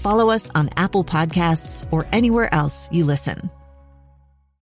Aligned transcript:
follow 0.00 0.30
us 0.30 0.50
on 0.50 0.70
Apple 0.76 1.04
Podcasts, 1.04 1.86
or 1.90 2.06
anywhere 2.12 2.52
else 2.52 2.90
you 2.92 3.04
listen. 3.04 3.50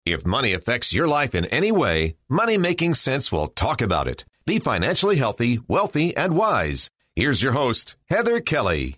If 0.05 0.27
money 0.27 0.53
affects 0.55 0.95
your 0.95 1.07
life 1.07 1.35
in 1.35 1.45
any 1.47 1.71
way, 1.71 2.17
Money 2.31 2.57
Making 2.57 2.95
Sense 2.95 3.31
will 3.31 3.49
talk 3.49 3.83
about 3.83 4.09
it. 4.09 4.25
Be 4.47 4.59
financially 4.59 5.17
healthy, 5.17 5.61
wealthy, 5.69 6.17
and 6.17 6.35
wise. 6.35 6.89
Here's 7.15 7.43
your 7.43 7.53
host, 7.53 7.97
Heather 8.09 8.41
Kelly. 8.41 8.98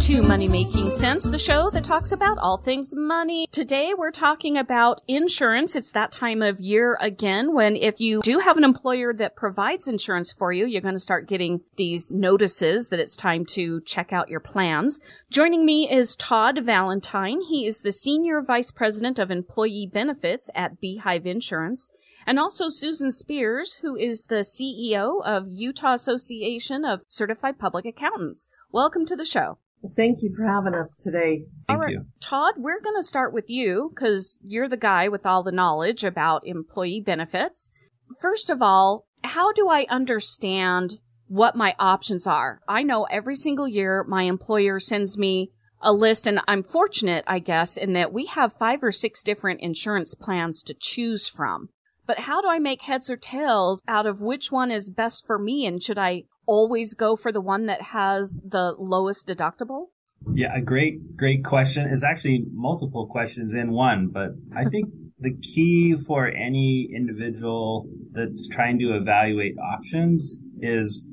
To 0.00 0.22
Money 0.22 0.48
Making 0.48 0.90
Sense, 0.90 1.24
the 1.24 1.38
show 1.38 1.68
that 1.70 1.84
talks 1.84 2.10
about 2.10 2.38
all 2.38 2.56
things 2.56 2.94
money. 2.96 3.46
Today 3.52 3.92
we're 3.96 4.10
talking 4.10 4.56
about 4.56 5.02
insurance. 5.06 5.76
It's 5.76 5.92
that 5.92 6.10
time 6.10 6.40
of 6.40 6.58
year 6.58 6.96
again 7.00 7.54
when 7.54 7.76
if 7.76 8.00
you 8.00 8.22
do 8.22 8.38
have 8.38 8.56
an 8.56 8.64
employer 8.64 9.12
that 9.12 9.36
provides 9.36 9.86
insurance 9.86 10.32
for 10.32 10.52
you, 10.52 10.66
you're 10.66 10.80
going 10.80 10.94
to 10.94 11.00
start 11.00 11.28
getting 11.28 11.60
these 11.76 12.10
notices 12.12 12.88
that 12.88 12.98
it's 12.98 13.14
time 13.14 13.44
to 13.46 13.82
check 13.82 14.12
out 14.12 14.30
your 14.30 14.40
plans. 14.40 15.00
Joining 15.30 15.66
me 15.66 15.88
is 15.88 16.16
Todd 16.16 16.60
Valentine. 16.64 17.42
He 17.42 17.66
is 17.66 17.80
the 17.80 17.92
Senior 17.92 18.40
Vice 18.40 18.72
President 18.72 19.18
of 19.18 19.30
Employee 19.30 19.88
Benefits 19.92 20.50
at 20.54 20.80
Beehive 20.80 21.26
Insurance 21.26 21.90
and 22.26 22.38
also 22.38 22.68
Susan 22.68 23.10
Speirs, 23.10 23.76
who 23.82 23.96
is 23.96 24.24
the 24.24 24.36
CEO 24.36 25.22
of 25.24 25.44
Utah 25.46 25.94
Association 25.94 26.84
of 26.84 27.02
Certified 27.08 27.58
Public 27.58 27.84
Accountants. 27.84 28.48
Welcome 28.72 29.04
to 29.06 29.14
the 29.14 29.24
show. 29.24 29.58
Thank 29.96 30.22
you 30.22 30.34
for 30.36 30.46
having 30.46 30.74
us 30.74 30.94
today. 30.94 31.44
Thank 31.66 31.70
All 31.70 31.78
right, 31.78 31.96
Todd, 32.20 32.54
we're 32.58 32.80
going 32.80 32.96
to 32.96 33.02
start 33.02 33.32
with 33.32 33.48
you 33.48 33.92
because 33.94 34.38
you're 34.42 34.68
the 34.68 34.76
guy 34.76 35.08
with 35.08 35.24
all 35.24 35.42
the 35.42 35.52
knowledge 35.52 36.04
about 36.04 36.46
employee 36.46 37.02
benefits. 37.04 37.72
First 38.20 38.50
of 38.50 38.60
all, 38.60 39.06
how 39.24 39.52
do 39.52 39.68
I 39.68 39.86
understand 39.88 40.98
what 41.28 41.56
my 41.56 41.74
options 41.78 42.26
are? 42.26 42.60
I 42.68 42.82
know 42.82 43.04
every 43.04 43.36
single 43.36 43.68
year 43.68 44.04
my 44.06 44.24
employer 44.24 44.80
sends 44.80 45.16
me 45.16 45.50
a 45.80 45.92
list 45.92 46.26
and 46.26 46.40
I'm 46.46 46.62
fortunate, 46.62 47.24
I 47.26 47.38
guess, 47.38 47.76
in 47.76 47.94
that 47.94 48.12
we 48.12 48.26
have 48.26 48.52
five 48.58 48.82
or 48.82 48.92
six 48.92 49.22
different 49.22 49.60
insurance 49.60 50.14
plans 50.14 50.62
to 50.64 50.74
choose 50.74 51.26
from. 51.26 51.70
But 52.06 52.20
how 52.20 52.42
do 52.42 52.48
I 52.48 52.58
make 52.58 52.82
heads 52.82 53.08
or 53.08 53.16
tails 53.16 53.82
out 53.86 54.04
of 54.04 54.20
which 54.20 54.50
one 54.50 54.70
is 54.70 54.90
best 54.90 55.24
for 55.26 55.38
me? 55.38 55.64
And 55.64 55.82
should 55.82 55.98
I 55.98 56.24
always 56.50 56.94
go 56.94 57.14
for 57.14 57.30
the 57.30 57.40
one 57.40 57.66
that 57.66 57.80
has 57.80 58.40
the 58.44 58.74
lowest 58.76 59.28
deductible? 59.28 59.86
Yeah, 60.34 60.52
a 60.52 60.60
great, 60.60 61.16
great 61.16 61.44
question. 61.44 61.88
Is 61.88 62.02
actually 62.02 62.44
multiple 62.52 63.06
questions 63.06 63.54
in 63.54 63.70
one, 63.70 64.08
but 64.08 64.30
I 64.54 64.64
think 64.64 64.90
the 65.20 65.32
key 65.36 65.94
for 65.94 66.26
any 66.26 66.90
individual 66.92 67.86
that's 68.10 68.48
trying 68.48 68.80
to 68.80 68.96
evaluate 68.96 69.54
options 69.58 70.34
is 70.60 71.08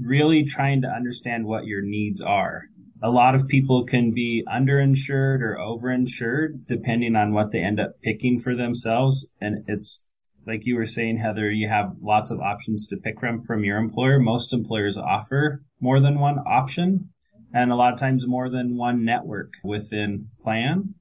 really 0.00 0.44
trying 0.44 0.82
to 0.82 0.88
understand 0.88 1.46
what 1.46 1.66
your 1.66 1.82
needs 1.82 2.22
are. 2.22 2.66
A 3.02 3.10
lot 3.10 3.34
of 3.34 3.48
people 3.48 3.84
can 3.84 4.14
be 4.14 4.44
underinsured 4.48 5.40
or 5.40 5.58
overinsured 5.60 6.66
depending 6.66 7.16
on 7.16 7.32
what 7.32 7.50
they 7.50 7.60
end 7.60 7.80
up 7.80 8.00
picking 8.02 8.38
for 8.38 8.54
themselves. 8.54 9.34
And 9.40 9.64
it's 9.66 10.05
like 10.46 10.62
you 10.64 10.76
were 10.76 10.86
saying, 10.86 11.18
Heather, 11.18 11.50
you 11.50 11.68
have 11.68 11.96
lots 12.00 12.30
of 12.30 12.40
options 12.40 12.86
to 12.86 12.96
pick 12.96 13.18
from 13.20 13.42
from 13.42 13.64
your 13.64 13.78
employer. 13.78 14.18
Most 14.18 14.52
employers 14.52 14.96
offer 14.96 15.62
more 15.80 16.00
than 16.00 16.20
one 16.20 16.38
option 16.38 17.10
and 17.52 17.72
a 17.72 17.76
lot 17.76 17.92
of 17.92 17.98
times 17.98 18.26
more 18.26 18.48
than 18.48 18.76
one 18.76 19.04
network 19.04 19.54
within 19.64 20.28
plan. 20.40 20.94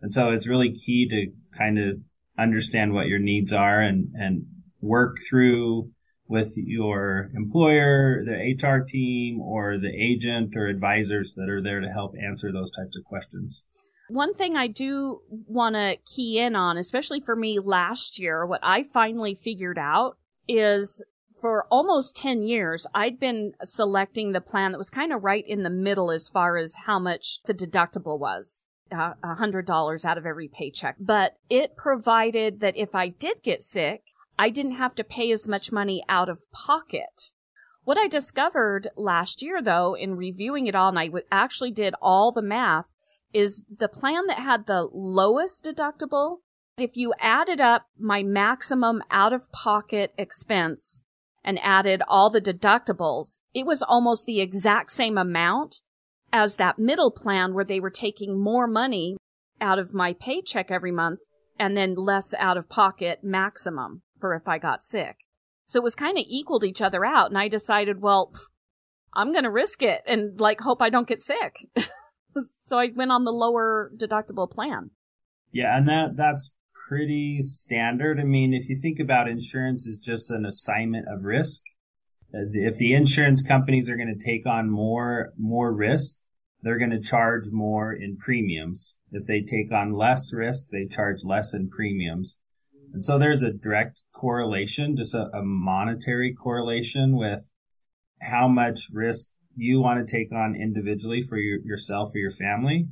And 0.00 0.12
so 0.12 0.30
it's 0.30 0.46
really 0.46 0.72
key 0.72 1.08
to 1.08 1.32
kind 1.56 1.78
of 1.78 1.98
understand 2.38 2.92
what 2.92 3.08
your 3.08 3.18
needs 3.18 3.52
are 3.52 3.80
and, 3.80 4.08
and 4.14 4.46
work 4.80 5.16
through 5.28 5.90
with 6.28 6.52
your 6.56 7.30
employer, 7.34 8.22
the 8.24 8.54
HR 8.54 8.84
team, 8.84 9.40
or 9.40 9.78
the 9.78 9.92
agent 9.92 10.54
or 10.56 10.66
advisors 10.66 11.34
that 11.34 11.48
are 11.48 11.62
there 11.62 11.80
to 11.80 11.88
help 11.88 12.14
answer 12.22 12.52
those 12.52 12.70
types 12.70 12.96
of 12.96 13.04
questions. 13.04 13.62
One 14.08 14.34
thing 14.34 14.56
I 14.56 14.68
do 14.68 15.20
want 15.28 15.74
to 15.74 15.96
key 16.04 16.38
in 16.38 16.54
on, 16.54 16.76
especially 16.76 17.20
for 17.20 17.34
me 17.34 17.58
last 17.58 18.18
year, 18.18 18.46
what 18.46 18.60
I 18.62 18.84
finally 18.84 19.34
figured 19.34 19.78
out 19.78 20.16
is 20.46 21.02
for 21.40 21.66
almost 21.70 22.16
10 22.16 22.42
years, 22.42 22.86
I'd 22.94 23.18
been 23.18 23.52
selecting 23.62 24.32
the 24.32 24.40
plan 24.40 24.72
that 24.72 24.78
was 24.78 24.90
kind 24.90 25.12
of 25.12 25.24
right 25.24 25.44
in 25.46 25.62
the 25.62 25.70
middle 25.70 26.10
as 26.10 26.28
far 26.28 26.56
as 26.56 26.74
how 26.86 26.98
much 26.98 27.40
the 27.46 27.54
deductible 27.54 28.18
was. 28.18 28.64
A 28.92 29.34
hundred 29.34 29.66
dollars 29.66 30.04
out 30.04 30.16
of 30.16 30.26
every 30.26 30.46
paycheck, 30.46 30.94
but 31.00 31.38
it 31.50 31.76
provided 31.76 32.60
that 32.60 32.76
if 32.76 32.94
I 32.94 33.08
did 33.08 33.42
get 33.42 33.64
sick, 33.64 34.04
I 34.38 34.48
didn't 34.48 34.76
have 34.76 34.94
to 34.94 35.04
pay 35.04 35.32
as 35.32 35.48
much 35.48 35.72
money 35.72 36.04
out 36.08 36.28
of 36.28 36.50
pocket. 36.52 37.32
What 37.82 37.98
I 37.98 38.06
discovered 38.06 38.90
last 38.96 39.42
year, 39.42 39.60
though, 39.60 39.94
in 39.94 40.16
reviewing 40.16 40.68
it 40.68 40.76
all, 40.76 40.88
and 40.88 40.98
I 41.00 41.10
actually 41.32 41.72
did 41.72 41.96
all 42.00 42.30
the 42.30 42.42
math, 42.42 42.86
is 43.32 43.64
the 43.74 43.88
plan 43.88 44.26
that 44.26 44.38
had 44.38 44.66
the 44.66 44.88
lowest 44.92 45.64
deductible. 45.64 46.38
If 46.78 46.96
you 46.96 47.14
added 47.20 47.60
up 47.60 47.86
my 47.98 48.22
maximum 48.22 49.02
out 49.10 49.32
of 49.32 49.50
pocket 49.52 50.12
expense 50.18 51.04
and 51.44 51.58
added 51.62 52.02
all 52.08 52.30
the 52.30 52.40
deductibles, 52.40 53.40
it 53.54 53.66
was 53.66 53.82
almost 53.82 54.26
the 54.26 54.40
exact 54.40 54.92
same 54.92 55.16
amount 55.16 55.82
as 56.32 56.56
that 56.56 56.78
middle 56.78 57.10
plan 57.10 57.54
where 57.54 57.64
they 57.64 57.80
were 57.80 57.90
taking 57.90 58.38
more 58.38 58.66
money 58.66 59.16
out 59.60 59.78
of 59.78 59.94
my 59.94 60.12
paycheck 60.12 60.70
every 60.70 60.92
month 60.92 61.20
and 61.58 61.76
then 61.76 61.94
less 61.94 62.34
out 62.34 62.56
of 62.56 62.68
pocket 62.68 63.20
maximum 63.22 64.02
for 64.20 64.34
if 64.34 64.46
I 64.46 64.58
got 64.58 64.82
sick. 64.82 65.16
So 65.66 65.80
it 65.80 65.84
was 65.84 65.94
kind 65.94 66.18
of 66.18 66.24
equaled 66.28 66.64
each 66.64 66.82
other 66.82 67.04
out. 67.04 67.30
And 67.30 67.38
I 67.38 67.48
decided, 67.48 68.00
well, 68.00 68.32
I'm 69.14 69.32
going 69.32 69.44
to 69.44 69.50
risk 69.50 69.82
it 69.82 70.02
and 70.06 70.38
like 70.40 70.60
hope 70.60 70.82
I 70.82 70.90
don't 70.90 71.08
get 71.08 71.20
sick. 71.20 71.56
so 72.66 72.78
I 72.78 72.90
went 72.94 73.12
on 73.12 73.24
the 73.24 73.32
lower 73.32 73.90
deductible 73.96 74.50
plan. 74.50 74.90
Yeah, 75.52 75.76
and 75.76 75.88
that 75.88 76.16
that's 76.16 76.52
pretty 76.88 77.40
standard. 77.40 78.20
I 78.20 78.24
mean, 78.24 78.52
if 78.52 78.68
you 78.68 78.76
think 78.76 78.98
about 79.00 79.28
insurance 79.28 79.86
as 79.88 79.98
just 79.98 80.30
an 80.30 80.44
assignment 80.44 81.06
of 81.08 81.24
risk, 81.24 81.62
uh, 82.34 82.50
if 82.52 82.76
the 82.76 82.94
insurance 82.94 83.42
companies 83.42 83.88
are 83.88 83.96
going 83.96 84.14
to 84.16 84.24
take 84.24 84.46
on 84.46 84.70
more 84.70 85.32
more 85.38 85.72
risk, 85.72 86.16
they're 86.62 86.78
going 86.78 86.90
to 86.90 87.00
charge 87.00 87.44
more 87.52 87.92
in 87.92 88.16
premiums. 88.16 88.96
If 89.12 89.26
they 89.26 89.40
take 89.40 89.72
on 89.72 89.92
less 89.92 90.32
risk, 90.32 90.66
they 90.70 90.86
charge 90.86 91.24
less 91.24 91.54
in 91.54 91.70
premiums. 91.70 92.38
And 92.92 93.04
so 93.04 93.18
there's 93.18 93.42
a 93.42 93.52
direct 93.52 94.02
correlation, 94.12 94.96
just 94.96 95.14
a, 95.14 95.28
a 95.32 95.42
monetary 95.42 96.34
correlation 96.34 97.16
with 97.16 97.48
how 98.22 98.48
much 98.48 98.88
risk 98.92 99.28
you 99.56 99.80
want 99.80 100.06
to 100.06 100.10
take 100.10 100.32
on 100.32 100.54
individually 100.54 101.22
for 101.22 101.38
your, 101.38 101.58
yourself 101.64 102.10
or 102.14 102.18
your 102.18 102.30
family 102.30 102.88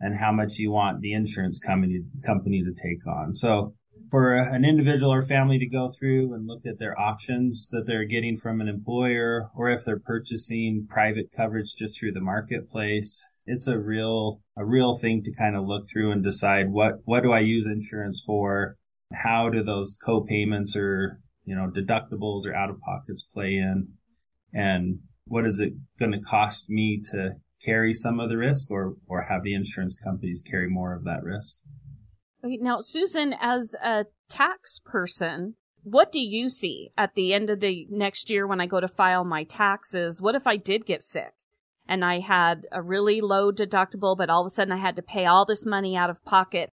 and 0.00 0.18
how 0.18 0.32
much 0.32 0.58
you 0.58 0.70
want 0.70 1.00
the 1.00 1.12
insurance 1.12 1.58
company 1.58 2.02
company 2.26 2.62
to 2.62 2.72
take 2.72 3.06
on. 3.06 3.34
So 3.34 3.74
for 4.10 4.34
an 4.34 4.64
individual 4.64 5.12
or 5.12 5.22
family 5.22 5.58
to 5.58 5.66
go 5.66 5.90
through 5.98 6.34
and 6.34 6.46
look 6.46 6.66
at 6.66 6.78
their 6.78 6.98
options 7.00 7.68
that 7.70 7.84
they're 7.86 8.04
getting 8.04 8.36
from 8.36 8.60
an 8.60 8.68
employer 8.68 9.48
or 9.56 9.70
if 9.70 9.84
they're 9.86 9.98
purchasing 9.98 10.86
private 10.90 11.30
coverage 11.34 11.74
just 11.78 11.98
through 11.98 12.12
the 12.12 12.20
marketplace, 12.20 13.24
it's 13.46 13.66
a 13.66 13.78
real 13.78 14.42
a 14.56 14.64
real 14.64 14.98
thing 14.98 15.22
to 15.22 15.32
kind 15.32 15.56
of 15.56 15.64
look 15.64 15.84
through 15.90 16.12
and 16.12 16.22
decide 16.22 16.70
what 16.70 16.96
what 17.04 17.22
do 17.22 17.32
I 17.32 17.40
use 17.40 17.66
insurance 17.66 18.22
for? 18.24 18.76
How 19.14 19.48
do 19.48 19.62
those 19.62 19.96
co-payments 20.04 20.74
or, 20.76 21.20
you 21.44 21.54
know, 21.54 21.70
deductibles 21.70 22.44
or 22.44 22.54
out 22.54 22.70
of 22.70 22.80
pockets 22.80 23.22
play 23.22 23.54
in? 23.54 23.88
And 24.52 25.00
what 25.26 25.46
is 25.46 25.60
it 25.60 25.74
going 25.98 26.12
to 26.12 26.20
cost 26.20 26.68
me 26.68 27.02
to 27.10 27.36
carry 27.64 27.92
some 27.92 28.20
of 28.20 28.28
the 28.28 28.36
risk 28.36 28.70
or, 28.70 28.96
or 29.06 29.22
have 29.22 29.42
the 29.42 29.54
insurance 29.54 29.94
companies 29.94 30.42
carry 30.48 30.68
more 30.68 30.94
of 30.94 31.04
that 31.04 31.22
risk. 31.22 31.56
Okay, 32.44 32.58
now, 32.60 32.80
Susan, 32.80 33.34
as 33.40 33.74
a 33.82 34.06
tax 34.28 34.80
person, 34.84 35.54
what 35.84 36.10
do 36.10 36.20
you 36.20 36.48
see 36.48 36.90
at 36.96 37.14
the 37.14 37.34
end 37.34 37.50
of 37.50 37.60
the 37.60 37.86
next 37.90 38.30
year 38.30 38.46
when 38.46 38.60
I 38.60 38.66
go 38.66 38.80
to 38.80 38.88
file 38.88 39.24
my 39.24 39.44
taxes? 39.44 40.20
What 40.20 40.34
if 40.34 40.46
I 40.46 40.56
did 40.56 40.86
get 40.86 41.02
sick 41.02 41.32
and 41.88 42.04
I 42.04 42.20
had 42.20 42.66
a 42.72 42.82
really 42.82 43.20
low 43.20 43.52
deductible, 43.52 44.16
but 44.16 44.30
all 44.30 44.42
of 44.42 44.46
a 44.46 44.50
sudden 44.50 44.72
I 44.72 44.78
had 44.78 44.96
to 44.96 45.02
pay 45.02 45.26
all 45.26 45.44
this 45.44 45.64
money 45.64 45.96
out 45.96 46.10
of 46.10 46.24
pocket? 46.24 46.70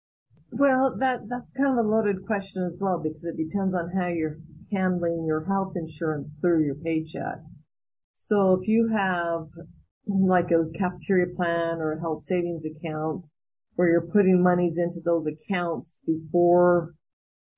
Well, 0.51 0.95
that 0.99 1.27
that's 1.27 1.51
kind 1.51 1.77
of 1.77 1.85
a 1.85 1.87
loaded 1.87 2.25
question 2.25 2.63
as 2.63 2.77
well 2.79 3.01
because 3.03 3.25
it 3.25 3.35
depends 3.35 3.75
on 3.75 3.91
how 3.99 4.07
you're 4.07 4.37
handling 4.71 5.25
your 5.27 5.45
health 5.45 5.73
insurance 5.75 6.33
through 6.39 6.65
your 6.65 6.75
paycheck. 6.75 7.39
So 8.27 8.59
if 8.61 8.67
you 8.67 8.89
have 8.89 9.47
like 10.05 10.51
a 10.51 10.65
cafeteria 10.77 11.33
plan 11.33 11.77
or 11.79 11.93
a 11.93 12.01
health 12.01 12.23
savings 12.23 12.65
account 12.65 13.25
where 13.75 13.89
you're 13.89 14.11
putting 14.11 14.43
monies 14.43 14.77
into 14.77 14.99
those 14.99 15.25
accounts 15.27 15.97
before 16.05 16.93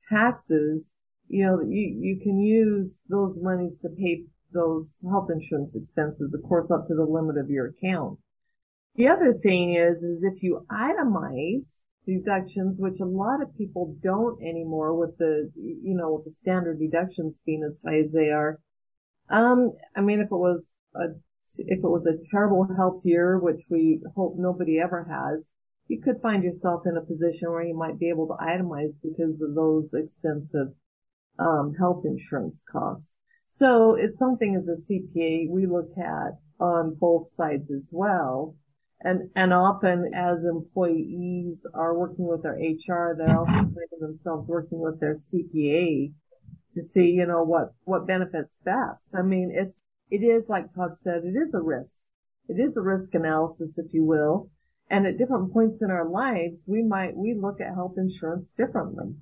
taxes, 0.08 0.92
you 1.28 1.44
know, 1.44 1.60
you, 1.62 1.98
you 2.00 2.20
can 2.22 2.40
use 2.40 3.00
those 3.10 3.40
monies 3.42 3.80
to 3.80 3.90
pay 3.90 4.26
those 4.54 5.04
health 5.10 5.30
insurance 5.34 5.76
expenses, 5.76 6.36
of 6.36 6.48
course, 6.48 6.70
up 6.70 6.86
to 6.86 6.94
the 6.94 7.04
limit 7.04 7.40
of 7.40 7.50
your 7.50 7.70
account. 7.70 8.20
The 8.94 9.08
other 9.08 9.34
thing 9.34 9.74
is, 9.74 10.04
is 10.04 10.24
if 10.24 10.44
you 10.44 10.68
itemize 10.72 11.82
deductions, 12.06 12.76
which 12.78 13.00
a 13.00 13.06
lot 13.06 13.42
of 13.42 13.58
people 13.58 13.96
don't 14.04 14.40
anymore 14.44 14.94
with 14.94 15.18
the, 15.18 15.50
you 15.56 15.96
know, 15.96 16.14
with 16.14 16.26
the 16.26 16.32
standard 16.32 16.78
deductions 16.78 17.42
being 17.44 17.64
as 17.64 17.82
high 17.84 18.02
as 18.02 18.12
they 18.12 18.30
are. 18.30 18.60
Um, 19.30 19.74
I 19.96 20.02
mean, 20.02 20.20
if 20.20 20.26
it 20.26 20.32
was 20.32 20.66
a, 20.96 21.10
if 21.58 21.80
it 21.80 21.82
was 21.84 22.06
a 22.08 22.18
terrible 22.32 22.68
health 22.76 23.02
year, 23.04 23.40
which 23.40 23.64
we 23.70 24.02
hope 24.16 24.36
nobody 24.38 24.80
ever 24.80 25.08
has, 25.10 25.50
you 25.88 26.02
could 26.02 26.22
find 26.22 26.44
yourself 26.44 26.84
in 26.86 26.98
a 26.98 27.06
position 27.06 27.50
where 27.50 27.64
you 27.64 27.76
might 27.76 28.00
be 28.00 28.10
able 28.10 28.28
to 28.28 28.44
itemize 28.44 28.94
because 29.02 29.42
of 29.42 29.56
those 29.56 29.94
extensive 29.94 30.68
um, 31.40 31.74
health 31.80 32.04
insurance 32.06 32.64
costs. 32.72 33.16
So 33.50 33.96
it's 33.96 34.18
something 34.18 34.56
as 34.56 34.70
a 34.70 34.94
CPA 34.94 35.50
we 35.50 35.66
look 35.66 35.92
at 35.98 36.34
on 36.60 36.96
both 37.00 37.28
sides 37.28 37.72
as 37.72 37.90
well. 37.92 38.56
And, 39.02 39.30
and 39.36 39.54
often 39.54 40.12
as 40.14 40.44
employees 40.44 41.66
are 41.74 41.98
working 41.98 42.28
with 42.28 42.44
their 42.44 42.54
HR, 42.56 43.16
they're 43.18 43.38
also 43.38 43.52
finding 43.52 44.00
themselves 44.00 44.48
working 44.48 44.80
with 44.80 45.00
their 45.00 45.16
CPA 45.16 46.12
to 46.74 46.82
see, 46.82 47.08
you 47.10 47.26
know, 47.26 47.44
what, 47.44 47.74
what 47.84 48.08
benefits 48.08 48.60
best. 48.64 49.16
I 49.18 49.22
mean, 49.22 49.52
it's, 49.54 49.82
it 50.10 50.24
is 50.24 50.50
like 50.50 50.74
Todd 50.74 50.98
said, 50.98 51.24
it 51.24 51.38
is 51.38 51.54
a 51.54 51.62
risk. 51.62 52.04
It 52.48 52.60
is 52.60 52.78
a 52.78 52.82
risk 52.82 53.14
analysis, 53.14 53.78
if 53.78 53.94
you 53.94 54.04
will. 54.04 54.50
And 54.90 55.06
at 55.06 55.18
different 55.18 55.54
points 55.54 55.84
in 55.84 55.92
our 55.92 56.08
lives, 56.08 56.66
we 56.68 56.82
might, 56.84 57.16
we 57.16 57.36
look 57.40 57.62
at 57.62 57.76
health 57.76 57.94
insurance 57.98 58.54
differently. 58.54 59.14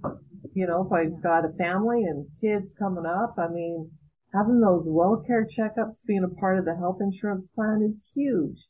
You 0.53 0.65
know, 0.65 0.85
if 0.85 0.93
I've 0.93 1.21
got 1.21 1.43
a 1.43 1.51
family 1.57 2.03
and 2.03 2.27
kids 2.39 2.73
coming 2.77 3.05
up, 3.05 3.35
I 3.37 3.49
mean, 3.49 3.91
having 4.33 4.61
those 4.61 4.87
well 4.89 5.21
care 5.27 5.45
checkups 5.45 6.05
being 6.05 6.23
a 6.23 6.39
part 6.39 6.57
of 6.57 6.65
the 6.65 6.75
health 6.75 6.99
insurance 7.01 7.47
plan 7.53 7.81
is 7.85 8.11
huge. 8.15 8.67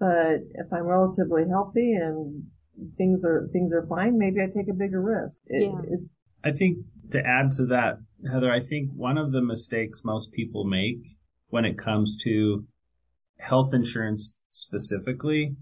But 0.00 0.40
if 0.54 0.72
I'm 0.72 0.84
relatively 0.84 1.42
healthy 1.48 1.92
and 1.92 2.44
things 2.96 3.22
are, 3.22 3.48
things 3.52 3.72
are 3.74 3.86
fine, 3.86 4.18
maybe 4.18 4.40
I 4.40 4.46
take 4.46 4.68
a 4.70 4.74
bigger 4.74 5.02
risk. 5.02 5.42
It, 5.46 5.62
Yeah. 5.62 5.96
I 6.42 6.52
think 6.52 6.78
to 7.10 7.20
add 7.24 7.52
to 7.52 7.66
that, 7.66 7.98
Heather, 8.30 8.52
I 8.52 8.60
think 8.60 8.90
one 8.94 9.18
of 9.18 9.32
the 9.32 9.42
mistakes 9.42 10.02
most 10.04 10.32
people 10.32 10.64
make 10.64 10.98
when 11.48 11.64
it 11.64 11.78
comes 11.78 12.16
to 12.24 12.64
health 13.38 13.74
insurance 13.74 14.36
specifically 14.50 15.56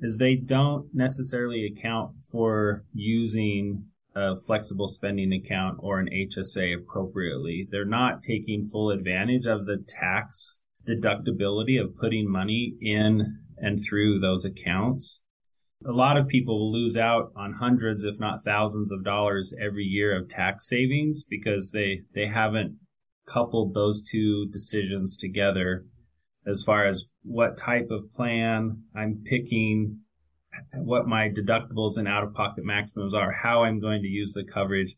is 0.00 0.18
they 0.18 0.34
don't 0.34 0.88
necessarily 0.92 1.66
account 1.66 2.12
for 2.30 2.84
using 2.92 3.86
a 4.14 4.36
flexible 4.36 4.88
spending 4.88 5.32
account 5.32 5.78
or 5.80 5.98
an 5.98 6.08
HSA 6.08 6.76
appropriately. 6.76 7.66
They're 7.70 7.84
not 7.84 8.22
taking 8.22 8.68
full 8.70 8.90
advantage 8.90 9.46
of 9.46 9.66
the 9.66 9.84
tax 9.88 10.58
deductibility 10.86 11.80
of 11.80 11.96
putting 11.96 12.30
money 12.30 12.74
in 12.80 13.38
and 13.56 13.78
through 13.82 14.20
those 14.20 14.44
accounts. 14.44 15.22
A 15.86 15.92
lot 15.92 16.16
of 16.16 16.28
people 16.28 16.58
will 16.58 16.72
lose 16.72 16.96
out 16.96 17.32
on 17.36 17.52
hundreds, 17.52 18.04
if 18.04 18.18
not 18.18 18.44
thousands 18.44 18.90
of 18.90 19.04
dollars 19.04 19.54
every 19.60 19.84
year 19.84 20.16
of 20.16 20.28
tax 20.28 20.68
savings 20.68 21.24
because 21.24 21.72
they, 21.72 22.02
they 22.14 22.26
haven't 22.26 22.78
coupled 23.26 23.74
those 23.74 24.02
two 24.02 24.46
decisions 24.50 25.16
together 25.16 25.84
as 26.46 26.62
far 26.62 26.86
as 26.86 27.06
what 27.22 27.56
type 27.56 27.88
of 27.90 28.12
plan 28.14 28.82
I'm 28.94 29.22
picking, 29.24 30.00
what 30.74 31.06
my 31.06 31.28
deductibles 31.28 31.96
and 31.96 32.06
out 32.06 32.22
of 32.22 32.34
pocket 32.34 32.64
maximums 32.64 33.14
are, 33.14 33.32
how 33.32 33.64
I'm 33.64 33.80
going 33.80 34.02
to 34.02 34.08
use 34.08 34.32
the 34.32 34.44
coverage, 34.44 34.94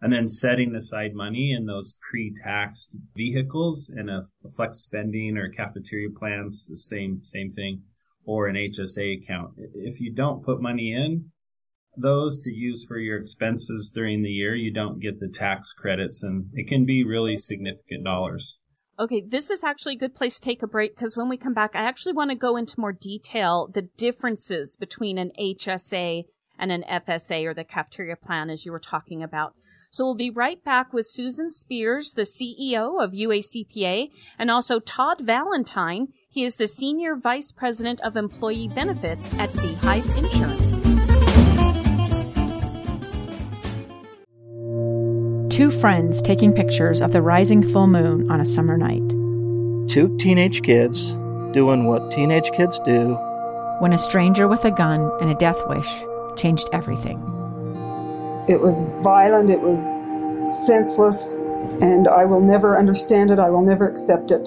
and 0.00 0.12
then 0.12 0.28
setting 0.28 0.74
aside 0.74 1.14
money 1.14 1.52
in 1.52 1.66
those 1.66 1.96
pre-taxed 2.10 2.90
vehicles 3.14 3.90
and 3.94 4.10
a 4.10 4.22
flex 4.54 4.78
spending 4.78 5.36
or 5.36 5.48
cafeteria 5.48 6.08
plans, 6.10 6.66
the 6.68 6.76
same, 6.76 7.20
same 7.24 7.50
thing, 7.50 7.82
or 8.26 8.48
an 8.48 8.56
HSA 8.56 9.22
account. 9.22 9.52
If 9.74 10.00
you 10.00 10.12
don't 10.12 10.44
put 10.44 10.60
money 10.60 10.92
in 10.92 11.30
those 11.96 12.36
to 12.44 12.50
use 12.50 12.84
for 12.84 12.98
your 12.98 13.18
expenses 13.18 13.90
during 13.94 14.22
the 14.22 14.28
year, 14.28 14.54
you 14.54 14.72
don't 14.72 15.00
get 15.00 15.18
the 15.18 15.28
tax 15.28 15.72
credits 15.72 16.22
and 16.22 16.50
it 16.52 16.68
can 16.68 16.84
be 16.84 17.04
really 17.04 17.36
significant 17.36 18.04
dollars. 18.04 18.58
Okay, 18.98 19.22
this 19.26 19.50
is 19.50 19.62
actually 19.62 19.94
a 19.94 19.98
good 19.98 20.14
place 20.14 20.36
to 20.36 20.40
take 20.40 20.62
a 20.62 20.66
break 20.66 20.96
because 20.96 21.16
when 21.16 21.28
we 21.28 21.36
come 21.36 21.52
back, 21.52 21.72
I 21.74 21.82
actually 21.82 22.14
want 22.14 22.30
to 22.30 22.36
go 22.36 22.56
into 22.56 22.80
more 22.80 22.92
detail 22.92 23.68
the 23.72 23.88
differences 23.96 24.76
between 24.76 25.18
an 25.18 25.32
HSA 25.38 26.24
and 26.58 26.72
an 26.72 26.82
FSA 26.88 27.44
or 27.44 27.54
the 27.54 27.64
cafeteria 27.64 28.16
plan 28.16 28.48
as 28.48 28.64
you 28.64 28.72
were 28.72 28.80
talking 28.80 29.22
about. 29.22 29.54
So 29.90 30.04
we'll 30.04 30.14
be 30.14 30.30
right 30.30 30.62
back 30.64 30.92
with 30.92 31.06
Susan 31.06 31.46
Speirs, 31.46 32.14
the 32.14 32.22
CEO 32.22 33.02
of 33.02 33.12
UACPA, 33.12 34.08
and 34.38 34.50
also 34.50 34.78
Todd 34.78 35.22
Valentine. 35.22 36.08
He 36.36 36.44
is 36.44 36.56
the 36.56 36.68
Senior 36.68 37.16
Vice 37.16 37.50
President 37.50 37.98
of 38.02 38.14
Employee 38.14 38.68
Benefits 38.68 39.32
at 39.38 39.50
Beehive 39.54 40.04
Insurance. 40.18 40.82
Two 45.48 45.70
friends 45.70 46.20
taking 46.20 46.52
pictures 46.52 47.00
of 47.00 47.12
the 47.12 47.22
rising 47.22 47.66
full 47.66 47.86
moon 47.86 48.30
on 48.30 48.42
a 48.42 48.44
summer 48.44 48.76
night. 48.76 49.08
Two 49.88 50.14
teenage 50.18 50.60
kids 50.60 51.12
doing 51.54 51.86
what 51.86 52.10
teenage 52.10 52.50
kids 52.52 52.78
do. 52.80 53.14
When 53.78 53.94
a 53.94 53.98
stranger 53.98 54.46
with 54.46 54.66
a 54.66 54.70
gun 54.70 55.10
and 55.22 55.30
a 55.30 55.34
death 55.36 55.62
wish 55.68 55.88
changed 56.36 56.68
everything. 56.70 57.16
It 58.46 58.60
was 58.60 58.84
violent, 59.02 59.48
it 59.48 59.62
was 59.62 59.78
senseless, 60.66 61.36
and 61.80 62.06
I 62.06 62.26
will 62.26 62.42
never 62.42 62.78
understand 62.78 63.30
it. 63.30 63.38
I 63.38 63.48
will 63.48 63.64
never 63.64 63.88
accept 63.88 64.30
it. 64.30 64.46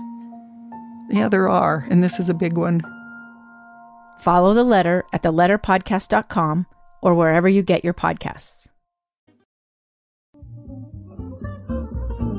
Yeah, 1.11 1.27
there 1.27 1.49
are, 1.49 1.85
and 1.89 2.01
this 2.01 2.21
is 2.21 2.29
a 2.29 2.33
big 2.33 2.55
one. 2.55 2.81
Follow 4.21 4.53
the 4.53 4.63
letter 4.63 5.03
at 5.11 5.23
theletterpodcast.com 5.23 6.65
or 7.01 7.13
wherever 7.13 7.49
you 7.49 7.61
get 7.63 7.83
your 7.83 7.93
podcasts. 7.93 8.67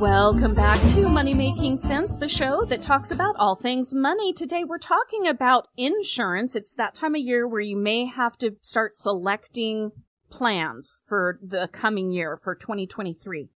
Welcome 0.00 0.54
back 0.54 0.80
to 0.94 1.08
Money 1.08 1.34
Making 1.34 1.76
Sense, 1.76 2.16
the 2.16 2.28
show 2.28 2.64
that 2.64 2.80
talks 2.80 3.10
about 3.10 3.36
all 3.36 3.56
things 3.56 3.92
money. 3.92 4.32
Today 4.32 4.64
we're 4.64 4.78
talking 4.78 5.28
about 5.28 5.68
insurance. 5.76 6.56
It's 6.56 6.74
that 6.74 6.94
time 6.94 7.14
of 7.14 7.20
year 7.20 7.46
where 7.46 7.60
you 7.60 7.76
may 7.76 8.06
have 8.06 8.38
to 8.38 8.56
start 8.62 8.96
selecting 8.96 9.92
plans 10.30 11.02
for 11.06 11.38
the 11.42 11.68
coming 11.72 12.10
year 12.10 12.36
for 12.36 12.54
2023. 12.54 13.50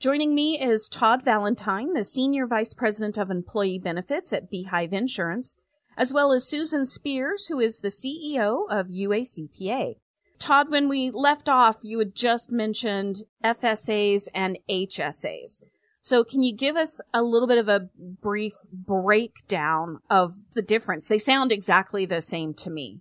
Joining 0.00 0.34
me 0.34 0.58
is 0.58 0.88
Todd 0.88 1.22
Valentine, 1.22 1.92
the 1.92 2.02
Senior 2.02 2.46
Vice 2.46 2.72
President 2.72 3.18
of 3.18 3.30
Employee 3.30 3.78
Benefits 3.78 4.32
at 4.32 4.48
Beehive 4.48 4.94
Insurance, 4.94 5.56
as 5.94 6.10
well 6.10 6.32
as 6.32 6.48
Susan 6.48 6.84
Speirs, 6.84 7.48
who 7.48 7.60
is 7.60 7.80
the 7.80 7.88
CEO 7.88 8.64
of 8.70 8.86
UACPA. 8.86 9.96
Todd, 10.38 10.70
when 10.70 10.88
we 10.88 11.10
left 11.10 11.50
off, 11.50 11.76
you 11.82 11.98
had 11.98 12.14
just 12.14 12.50
mentioned 12.50 13.24
FSAs 13.44 14.26
and 14.34 14.58
HSAs. 14.70 15.60
So 16.00 16.24
can 16.24 16.42
you 16.42 16.56
give 16.56 16.76
us 16.76 17.02
a 17.12 17.22
little 17.22 17.46
bit 17.46 17.58
of 17.58 17.68
a 17.68 17.90
brief 17.98 18.54
breakdown 18.72 19.98
of 20.08 20.36
the 20.54 20.62
difference? 20.62 21.08
They 21.08 21.18
sound 21.18 21.52
exactly 21.52 22.06
the 22.06 22.22
same 22.22 22.54
to 22.54 22.70
me. 22.70 23.00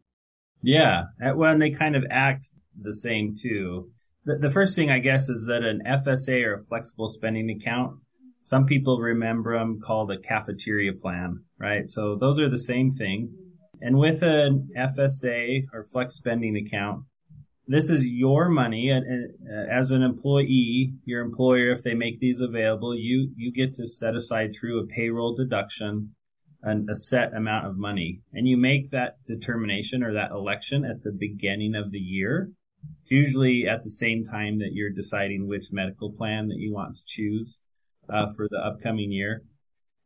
Yeah. 0.62 1.04
Uh, 1.26 1.34
well, 1.34 1.54
and 1.54 1.62
they 1.62 1.72
kind 1.72 1.96
of 1.96 2.04
act 2.12 2.50
the 2.78 2.94
same 2.94 3.38
too. 3.42 3.90
The, 4.26 4.36
the 4.36 4.50
first 4.50 4.76
thing 4.76 4.92
I 4.92 5.00
guess 5.00 5.30
is 5.30 5.46
that 5.48 5.64
an 5.64 5.82
FSA 5.88 6.46
or 6.46 6.54
a 6.54 6.64
flexible 6.64 7.08
spending 7.08 7.50
account, 7.50 7.98
some 8.44 8.66
people 8.66 9.00
remember 9.00 9.58
them 9.58 9.80
called 9.80 10.12
a 10.12 10.20
cafeteria 10.20 10.94
plan, 10.94 11.44
right? 11.58 11.90
So 11.90 12.16
those 12.16 12.40
are 12.40 12.50
the 12.50 12.58
same 12.58 12.90
thing. 12.90 13.34
And 13.82 13.98
with 13.98 14.22
an 14.22 14.70
FSA 14.78 15.66
or 15.74 15.84
flex 15.84 16.16
spending 16.16 16.58
account, 16.58 17.04
this 17.68 17.90
is 17.90 18.08
your 18.08 18.50
money 18.50 18.90
and, 18.90 19.30
uh, 19.48 19.72
as 19.72 19.92
an 19.92 20.02
employee, 20.02 20.94
your 21.06 21.22
employer, 21.22 21.72
if 21.72 21.84
they 21.84 21.94
make 21.94 22.20
these 22.20 22.42
available, 22.42 22.96
you, 22.96 23.32
you 23.38 23.52
get 23.52 23.76
to 23.76 23.88
set 23.88 24.16
aside 24.16 24.52
through 24.52 24.80
a 24.80 24.88
payroll 24.88 25.36
deduction 25.36 26.16
an, 26.62 26.88
a 26.90 26.96
set 26.96 27.34
amount 27.34 27.68
of 27.68 27.78
money 27.78 28.22
and 28.34 28.48
you 28.48 28.58
make 28.58 28.92
that 28.92 29.18
determination 29.28 30.04
or 30.04 30.14
that 30.14 30.32
election 30.32 30.84
at 30.84 31.04
the 31.04 31.12
beginning 31.12 31.76
of 31.76 31.92
the 31.92 32.00
year, 32.00 32.52
usually 33.06 33.68
at 33.68 33.84
the 33.84 33.90
same 33.90 34.24
time 34.24 34.60
that 34.60 34.74
you're 34.74 34.92
deciding 34.92 35.48
which 35.48 35.72
medical 35.72 36.12
plan 36.12 36.48
that 36.50 36.58
you 36.58 36.74
want 36.74 36.96
to 36.96 37.02
choose 37.06 37.60
uh, 38.10 38.28
for 38.36 38.48
the 38.50 38.58
upcoming 38.58 39.12
year. 39.12 39.44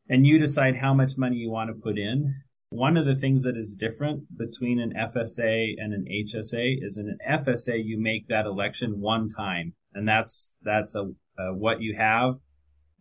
And 0.10 0.28
you 0.28 0.38
decide 0.38 0.78
how 0.78 0.94
much 0.94 1.18
money 1.18 1.38
you 1.38 1.50
want 1.50 1.70
to 1.70 1.82
put 1.82 1.98
in 1.98 2.36
one 2.74 2.98
of 2.98 3.06
the 3.06 3.16
things 3.16 3.44
that 3.44 3.56
is 3.56 3.76
different 3.76 4.36
between 4.36 4.80
an 4.80 4.94
FSA 4.98 5.76
and 5.78 5.94
an 5.94 6.08
HSA 6.12 6.78
is 6.82 6.98
in 6.98 7.08
an 7.08 7.20
FSA, 7.40 7.80
you 7.86 8.02
make 8.02 8.28
that 8.30 8.48
election 8.48 9.00
one 9.00 9.30
time 9.30 9.74
and 9.94 10.08
that's, 10.08 10.50
that's 10.64 10.96
a, 10.96 11.12
a 11.38 11.54
what 11.54 11.82
you 11.82 11.96
have. 11.96 12.38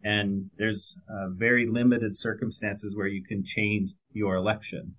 And 0.05 0.51
there's 0.59 0.95
uh, 1.09 1.29
very 1.31 1.67
limited 1.67 2.19
circumstances 2.19 2.95
where 2.95 3.07
you 3.07 3.25
can 3.25 3.45
change 3.45 3.95
your 4.13 4.35
election. 4.35 4.97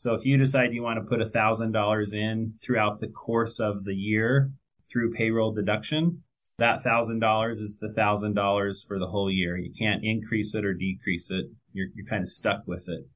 So 0.00 0.14
if 0.14 0.24
you 0.24 0.38
decide 0.38 0.72
you 0.72 0.82
want 0.82 0.98
to 0.98 1.06
put 1.06 1.20
a 1.20 1.28
thousand 1.28 1.72
dollars 1.72 2.14
in 2.14 2.54
throughout 2.64 3.00
the 3.00 3.08
course 3.08 3.60
of 3.60 3.84
the 3.84 3.94
year 3.94 4.50
through 4.90 5.12
payroll 5.12 5.52
deduction, 5.52 6.22
that 6.56 6.80
thousand 6.80 7.20
dollars 7.20 7.60
is 7.60 7.76
the 7.76 7.92
thousand 7.92 8.32
dollars 8.32 8.82
for 8.82 8.98
the 8.98 9.08
whole 9.08 9.30
year. 9.30 9.58
You 9.58 9.70
can't 9.78 10.02
increase 10.02 10.54
it 10.54 10.64
or 10.64 10.72
decrease 10.72 11.30
it. 11.30 11.50
You're, 11.74 11.88
you're 11.94 12.06
kind 12.06 12.22
of 12.22 12.30
stuck 12.30 12.62
with 12.66 12.88
it. 12.88 13.08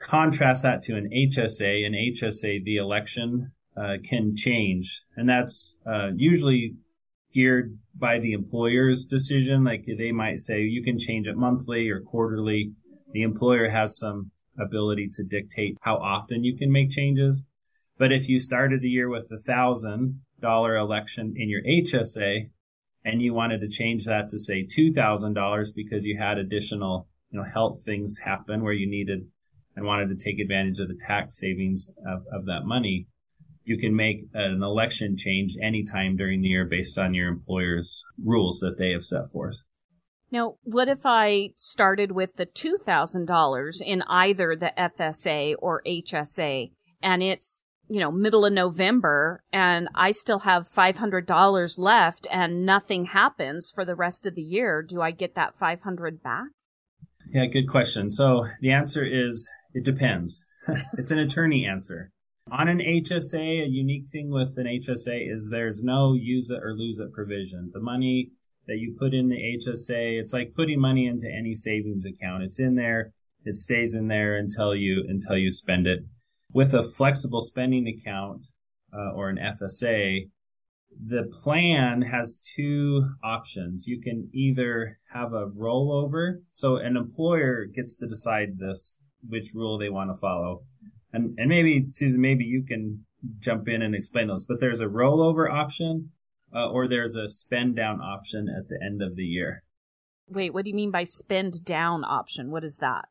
Contrast 0.00 0.64
that 0.64 0.82
to 0.82 0.96
an 0.96 1.08
HSA. 1.08 1.86
An 1.86 1.92
HSA, 1.92 2.64
the 2.64 2.78
election 2.78 3.52
uh, 3.76 3.98
can 4.02 4.34
change, 4.34 5.02
and 5.16 5.28
that's 5.28 5.76
uh, 5.86 6.08
usually 6.16 6.74
geared 7.32 7.78
by 7.94 8.18
the 8.18 8.32
employer's 8.32 9.04
decision. 9.04 9.62
Like 9.62 9.84
they 9.86 10.10
might 10.10 10.40
say 10.40 10.62
you 10.62 10.82
can 10.82 10.98
change 10.98 11.28
it 11.28 11.36
monthly 11.36 11.90
or 11.90 12.00
quarterly. 12.00 12.72
The 13.12 13.22
employer 13.22 13.70
has 13.70 13.96
some 13.96 14.32
ability 14.58 15.10
to 15.14 15.24
dictate 15.24 15.76
how 15.80 15.96
often 15.96 16.44
you 16.44 16.56
can 16.56 16.70
make 16.70 16.90
changes. 16.90 17.42
But 17.98 18.12
if 18.12 18.28
you 18.28 18.38
started 18.38 18.80
the 18.80 18.88
year 18.88 19.08
with 19.08 19.30
a 19.30 19.38
thousand 19.38 20.20
dollar 20.40 20.76
election 20.76 21.34
in 21.36 21.48
your 21.48 21.62
HSA 21.62 22.50
and 23.04 23.22
you 23.22 23.32
wanted 23.34 23.60
to 23.60 23.68
change 23.68 24.04
that 24.04 24.28
to 24.30 24.38
say 24.38 24.66
two 24.68 24.92
thousand 24.92 25.34
dollars 25.34 25.72
because 25.72 26.04
you 26.04 26.18
had 26.18 26.38
additional, 26.38 27.08
you 27.30 27.38
know, 27.38 27.44
health 27.44 27.82
things 27.84 28.18
happen 28.24 28.62
where 28.62 28.72
you 28.72 28.88
needed 28.88 29.26
and 29.76 29.84
wanted 29.84 30.08
to 30.08 30.24
take 30.24 30.38
advantage 30.38 30.78
of 30.78 30.88
the 30.88 30.98
tax 31.06 31.38
savings 31.38 31.90
of, 32.06 32.24
of 32.32 32.46
that 32.46 32.64
money, 32.64 33.06
you 33.64 33.78
can 33.78 33.96
make 33.96 34.26
an 34.34 34.62
election 34.62 35.16
change 35.16 35.56
anytime 35.60 36.16
during 36.16 36.42
the 36.42 36.48
year 36.48 36.64
based 36.64 36.98
on 36.98 37.14
your 37.14 37.28
employer's 37.28 38.04
rules 38.22 38.60
that 38.60 38.78
they 38.78 38.90
have 38.90 39.04
set 39.04 39.26
forth. 39.32 39.62
Now, 40.34 40.56
what 40.64 40.88
if 40.88 41.02
I 41.04 41.50
started 41.54 42.10
with 42.10 42.34
the 42.34 42.44
$2,000 42.44 43.80
in 43.80 44.02
either 44.08 44.56
the 44.56 44.72
FSA 44.76 45.54
or 45.60 45.80
HSA 45.86 46.72
and 47.00 47.22
it's, 47.22 47.62
you 47.88 48.00
know, 48.00 48.10
middle 48.10 48.44
of 48.44 48.52
November 48.52 49.44
and 49.52 49.88
I 49.94 50.10
still 50.10 50.40
have 50.40 50.68
$500 50.68 51.78
left 51.78 52.26
and 52.32 52.66
nothing 52.66 53.04
happens 53.04 53.70
for 53.72 53.84
the 53.84 53.94
rest 53.94 54.26
of 54.26 54.34
the 54.34 54.42
year? 54.42 54.82
Do 54.82 55.00
I 55.00 55.12
get 55.12 55.36
that 55.36 55.56
500 55.56 56.20
back? 56.20 56.48
Yeah, 57.32 57.46
good 57.46 57.68
question. 57.68 58.10
So 58.10 58.48
the 58.60 58.72
answer 58.72 59.04
is 59.04 59.48
it 59.72 59.84
depends. 59.84 60.44
it's 60.98 61.12
an 61.12 61.20
attorney 61.20 61.64
answer. 61.64 62.10
On 62.50 62.66
an 62.66 62.80
HSA, 62.80 63.62
a 63.62 63.68
unique 63.68 64.06
thing 64.10 64.30
with 64.30 64.58
an 64.58 64.66
HSA 64.66 65.32
is 65.32 65.50
there's 65.52 65.84
no 65.84 66.14
use 66.14 66.50
it 66.50 66.58
or 66.60 66.74
lose 66.74 66.98
it 66.98 67.12
provision. 67.12 67.70
The 67.72 67.78
money 67.78 68.32
that 68.66 68.78
you 68.78 68.96
put 68.98 69.14
in 69.14 69.28
the 69.28 69.36
HSA, 69.36 70.20
it's 70.20 70.32
like 70.32 70.54
putting 70.54 70.80
money 70.80 71.06
into 71.06 71.26
any 71.26 71.54
savings 71.54 72.04
account. 72.04 72.42
It's 72.42 72.58
in 72.58 72.74
there. 72.74 73.12
It 73.44 73.56
stays 73.56 73.94
in 73.94 74.08
there 74.08 74.36
until 74.36 74.74
you, 74.74 75.04
until 75.06 75.36
you 75.36 75.50
spend 75.50 75.86
it. 75.86 76.00
With 76.52 76.72
a 76.72 76.82
flexible 76.82 77.40
spending 77.40 77.86
account, 77.88 78.46
uh, 78.94 79.12
or 79.14 79.28
an 79.28 79.38
FSA, 79.38 80.28
the 81.04 81.24
plan 81.42 82.02
has 82.02 82.38
two 82.54 83.10
options. 83.22 83.86
You 83.86 84.00
can 84.00 84.30
either 84.32 84.98
have 85.12 85.32
a 85.32 85.46
rollover. 85.46 86.38
So 86.52 86.76
an 86.76 86.96
employer 86.96 87.64
gets 87.64 87.96
to 87.96 88.06
decide 88.06 88.58
this 88.58 88.94
which 89.26 89.52
rule 89.54 89.78
they 89.78 89.88
want 89.88 90.10
to 90.10 90.20
follow. 90.20 90.62
And 91.12 91.34
and 91.38 91.48
maybe 91.48 91.86
Susan, 91.94 92.20
maybe 92.20 92.44
you 92.44 92.64
can 92.64 93.04
jump 93.40 93.68
in 93.68 93.82
and 93.82 93.94
explain 93.94 94.28
those. 94.28 94.44
But 94.44 94.60
there's 94.60 94.80
a 94.80 94.86
rollover 94.86 95.50
option, 95.50 96.10
uh, 96.54 96.70
or 96.70 96.88
there's 96.88 97.16
a 97.16 97.28
spend 97.28 97.76
down 97.76 98.00
option 98.00 98.48
at 98.48 98.68
the 98.68 98.78
end 98.84 99.02
of 99.02 99.16
the 99.16 99.24
year. 99.24 99.62
Wait, 100.28 100.54
what 100.54 100.64
do 100.64 100.70
you 100.70 100.76
mean 100.76 100.90
by 100.90 101.04
spend 101.04 101.64
down 101.64 102.04
option? 102.04 102.50
What 102.50 102.64
is 102.64 102.76
that? 102.76 103.06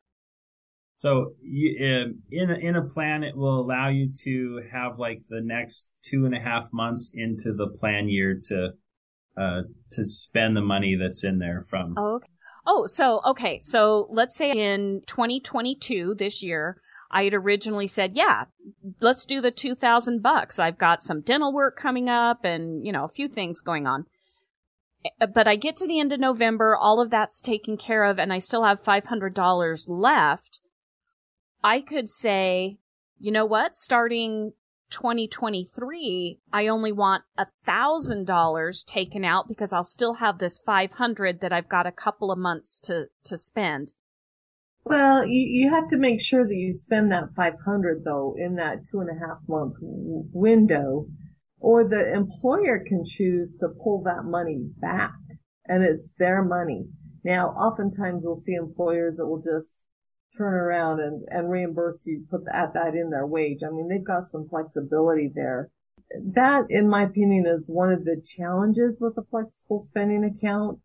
So 0.96 1.34
you, 1.42 1.76
um, 1.84 2.22
in 2.30 2.50
a, 2.50 2.54
in 2.54 2.76
a 2.76 2.82
plan, 2.82 3.22
it 3.22 3.36
will 3.36 3.60
allow 3.60 3.88
you 3.88 4.10
to 4.24 4.62
have 4.72 4.98
like 4.98 5.22
the 5.28 5.40
next 5.42 5.90
two 6.02 6.24
and 6.24 6.34
a 6.34 6.40
half 6.40 6.72
months 6.72 7.10
into 7.14 7.52
the 7.52 7.68
plan 7.68 8.08
year 8.08 8.40
to 8.48 8.70
uh, 9.36 9.62
to 9.90 10.04
spend 10.04 10.56
the 10.56 10.62
money 10.62 10.96
that's 10.96 11.24
in 11.24 11.38
there 11.38 11.60
from. 11.60 11.94
Oh, 11.96 12.14
okay. 12.16 12.28
Oh, 12.66 12.86
so, 12.86 13.20
okay. 13.26 13.60
So 13.62 14.08
let's 14.10 14.36
say 14.36 14.50
in 14.50 15.02
2022, 15.06 16.14
this 16.18 16.42
year, 16.42 16.80
I 17.14 17.22
had 17.22 17.32
originally 17.32 17.86
said, 17.86 18.16
yeah, 18.16 18.46
let's 19.00 19.24
do 19.24 19.40
the 19.40 19.52
2000 19.52 20.20
bucks. 20.20 20.58
I've 20.58 20.78
got 20.78 21.04
some 21.04 21.20
dental 21.20 21.52
work 21.52 21.78
coming 21.78 22.08
up 22.08 22.44
and, 22.44 22.84
you 22.84 22.90
know, 22.90 23.04
a 23.04 23.08
few 23.08 23.28
things 23.28 23.60
going 23.60 23.86
on. 23.86 24.06
Eh, 25.04 25.26
but 25.26 25.46
I 25.46 25.54
get 25.54 25.76
to 25.76 25.86
the 25.86 26.00
end 26.00 26.12
of 26.12 26.18
November, 26.18 26.76
all 26.76 27.00
of 27.00 27.10
that's 27.10 27.40
taken 27.40 27.76
care 27.76 28.02
of, 28.02 28.18
and 28.18 28.32
I 28.32 28.40
still 28.40 28.64
have 28.64 28.82
$500 28.82 29.84
left. 29.88 30.60
I 31.62 31.80
could 31.80 32.10
say, 32.10 32.78
you 33.20 33.30
know 33.30 33.46
what? 33.46 33.76
Starting 33.76 34.52
2023, 34.90 36.40
I 36.52 36.66
only 36.66 36.90
want 36.90 37.22
a 37.38 37.46
thousand 37.64 38.26
dollars 38.26 38.82
taken 38.82 39.24
out 39.24 39.46
because 39.46 39.72
I'll 39.72 39.84
still 39.84 40.14
have 40.14 40.38
this 40.38 40.58
500 40.58 41.40
that 41.42 41.52
I've 41.52 41.68
got 41.68 41.86
a 41.86 41.92
couple 41.92 42.32
of 42.32 42.38
months 42.40 42.80
to, 42.80 43.06
to 43.22 43.38
spend. 43.38 43.92
Well, 44.86 45.26
you, 45.26 45.40
you 45.40 45.70
have 45.70 45.88
to 45.88 45.96
make 45.96 46.20
sure 46.20 46.46
that 46.46 46.54
you 46.54 46.72
spend 46.72 47.10
that 47.10 47.34
500 47.34 48.04
though 48.04 48.34
in 48.38 48.56
that 48.56 48.86
two 48.90 49.00
and 49.00 49.08
a 49.08 49.18
half 49.18 49.38
month 49.48 49.76
window 49.80 51.06
or 51.58 51.88
the 51.88 52.12
employer 52.12 52.84
can 52.86 53.02
choose 53.04 53.56
to 53.60 53.68
pull 53.82 54.02
that 54.02 54.24
money 54.24 54.68
back 54.78 55.14
and 55.66 55.82
it's 55.82 56.10
their 56.18 56.44
money. 56.44 56.84
Now, 57.24 57.48
oftentimes 57.48 58.22
we'll 58.24 58.34
see 58.34 58.52
employers 58.52 59.16
that 59.16 59.26
will 59.26 59.40
just 59.40 59.78
turn 60.36 60.52
around 60.52 61.00
and, 61.00 61.24
and 61.30 61.50
reimburse 61.50 62.04
you, 62.04 62.26
put 62.30 62.44
that, 62.44 62.74
that 62.74 62.94
in 62.94 63.08
their 63.08 63.26
wage. 63.26 63.60
I 63.66 63.70
mean, 63.70 63.88
they've 63.88 64.04
got 64.04 64.24
some 64.24 64.46
flexibility 64.50 65.30
there. 65.34 65.70
That, 66.22 66.64
in 66.68 66.90
my 66.90 67.04
opinion, 67.04 67.46
is 67.46 67.64
one 67.66 67.90
of 67.90 68.04
the 68.04 68.22
challenges 68.22 68.98
with 69.00 69.16
a 69.16 69.22
flexible 69.22 69.78
spending 69.78 70.24
account. 70.24 70.80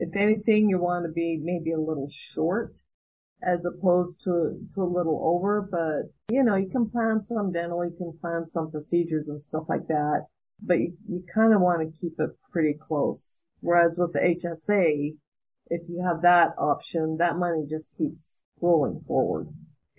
If 0.00 0.16
anything, 0.16 0.68
you 0.68 0.80
want 0.80 1.06
to 1.06 1.12
be 1.12 1.38
maybe 1.40 1.70
a 1.70 1.78
little 1.78 2.08
short 2.10 2.80
as 3.42 3.64
opposed 3.64 4.20
to, 4.24 4.58
to 4.74 4.82
a 4.82 4.84
little 4.84 5.20
over, 5.22 5.66
but 5.70 6.10
you 6.34 6.42
know, 6.42 6.56
you 6.56 6.68
can 6.68 6.88
plan 6.88 7.22
some 7.22 7.52
dental, 7.52 7.84
you 7.84 7.94
can 7.96 8.12
plan 8.20 8.46
some 8.46 8.70
procedures 8.70 9.28
and 9.28 9.40
stuff 9.40 9.64
like 9.68 9.86
that, 9.88 10.26
but 10.62 10.74
you, 10.74 10.94
you 11.08 11.24
kind 11.34 11.54
of 11.54 11.60
want 11.60 11.80
to 11.80 12.00
keep 12.00 12.14
it 12.18 12.30
pretty 12.50 12.74
close. 12.80 13.40
Whereas 13.60 13.96
with 13.98 14.12
the 14.12 14.20
HSA, 14.20 15.16
if 15.68 15.82
you 15.88 16.02
have 16.06 16.22
that 16.22 16.50
option, 16.58 17.16
that 17.18 17.36
money 17.36 17.64
just 17.68 17.96
keeps 17.96 18.34
rolling 18.60 19.02
forward. 19.06 19.48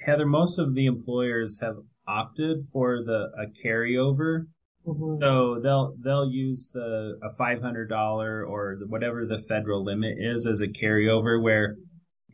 Heather, 0.06 0.26
most 0.26 0.60
of 0.60 0.76
the 0.76 0.86
employers 0.86 1.60
have 1.62 1.78
opted 2.08 2.64
for 2.72 3.04
the 3.04 3.30
a 3.38 3.68
carryover. 3.68 4.46
Mm-hmm. 4.86 5.22
So 5.22 5.60
they'll 5.60 5.96
they'll 6.00 6.30
use 6.32 6.70
the 6.74 7.20
a 7.22 7.36
five 7.38 7.62
hundred 7.62 7.90
dollar 7.90 8.46
or 8.46 8.78
the, 8.80 8.88
whatever 8.88 9.26
the 9.26 9.44
federal 9.50 9.84
limit 9.84 10.16
is 10.18 10.46
as 10.46 10.62
a 10.62 10.68
carryover. 10.68 11.42
Where 11.42 11.76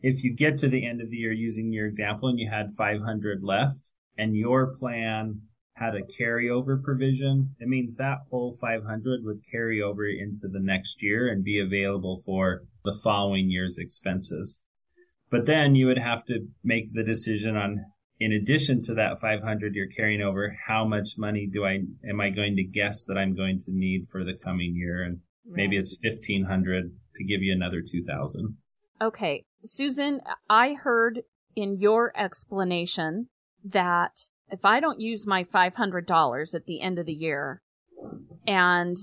if 0.04 0.22
you 0.22 0.34
get 0.34 0.58
to 0.58 0.68
the 0.68 0.86
end 0.86 1.00
of 1.00 1.08
the 1.08 1.16
year 1.16 1.32
using 1.32 1.72
your 1.72 1.86
example 1.86 2.28
and 2.28 2.38
you 2.38 2.50
had 2.50 2.72
five 2.76 3.00
hundred 3.00 3.42
left, 3.42 3.90
and 4.18 4.36
your 4.36 4.76
plan 4.76 5.40
had 5.74 5.94
a 5.94 6.02
carryover 6.02 6.80
provision, 6.80 7.56
it 7.58 7.66
means 7.66 7.96
that 7.96 8.18
whole 8.30 8.56
500 8.60 9.24
would 9.24 9.40
carry 9.50 9.82
over 9.82 10.06
into 10.06 10.46
the 10.46 10.60
next 10.60 11.02
year 11.02 11.28
and 11.28 11.42
be 11.42 11.58
available 11.58 12.22
for 12.24 12.62
the 12.84 12.96
following 13.02 13.50
year's 13.50 13.76
expenses. 13.76 14.60
But 15.30 15.46
then 15.46 15.74
you 15.74 15.86
would 15.88 15.98
have 15.98 16.24
to 16.26 16.46
make 16.62 16.92
the 16.92 17.02
decision 17.02 17.56
on, 17.56 17.84
in 18.20 18.30
addition 18.30 18.82
to 18.82 18.94
that 18.94 19.20
500 19.20 19.74
you're 19.74 19.88
carrying 19.88 20.22
over, 20.22 20.56
how 20.68 20.84
much 20.84 21.18
money 21.18 21.48
do 21.52 21.64
I, 21.64 21.80
am 22.08 22.20
I 22.20 22.30
going 22.30 22.54
to 22.54 22.62
guess 22.62 23.04
that 23.06 23.18
I'm 23.18 23.34
going 23.34 23.58
to 23.64 23.72
need 23.72 24.06
for 24.06 24.22
the 24.22 24.38
coming 24.44 24.76
year? 24.76 25.02
And 25.02 25.14
right. 25.44 25.56
maybe 25.56 25.76
it's 25.76 25.96
1500 26.04 26.92
to 27.16 27.24
give 27.24 27.42
you 27.42 27.52
another 27.52 27.82
2000. 27.82 28.56
Okay. 29.02 29.42
Susan, 29.64 30.20
I 30.48 30.74
heard 30.74 31.22
in 31.56 31.78
your 31.80 32.12
explanation 32.16 33.28
that 33.64 34.28
if 34.50 34.64
I 34.64 34.78
don't 34.78 35.00
use 35.00 35.26
my 35.26 35.42
$500 35.42 36.54
at 36.54 36.66
the 36.66 36.80
end 36.82 36.98
of 36.98 37.06
the 37.06 37.12
year 37.12 37.62
and 38.46 38.96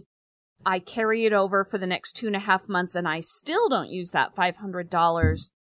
I 0.63 0.77
carry 0.79 1.25
it 1.25 1.33
over 1.33 1.63
for 1.63 1.79
the 1.79 1.87
next 1.87 2.13
two 2.13 2.27
and 2.27 2.35
a 2.35 2.39
half 2.39 2.69
months 2.69 2.93
and 2.93 3.07
I 3.07 3.21
still 3.21 3.69
don't 3.69 3.89
use 3.89 4.11
that 4.11 4.35
$500, 4.35 5.51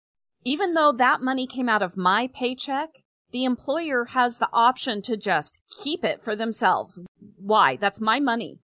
even 0.43 0.73
though 0.75 0.91
that 0.91 1.21
money 1.21 1.47
came 1.47 1.67
out 1.67 1.81
of 1.81 1.97
my 1.97 2.29
paycheck, 2.31 2.89
the 3.31 3.43
employer 3.43 4.05
has 4.11 4.37
the 4.37 4.49
option 4.53 5.01
to 5.03 5.17
just 5.17 5.57
keep 5.81 6.03
it 6.03 6.23
for 6.23 6.35
themselves. 6.35 6.99
Why? 7.37 7.75
That's 7.75 7.99
my 7.99 8.19
money. 8.19 8.59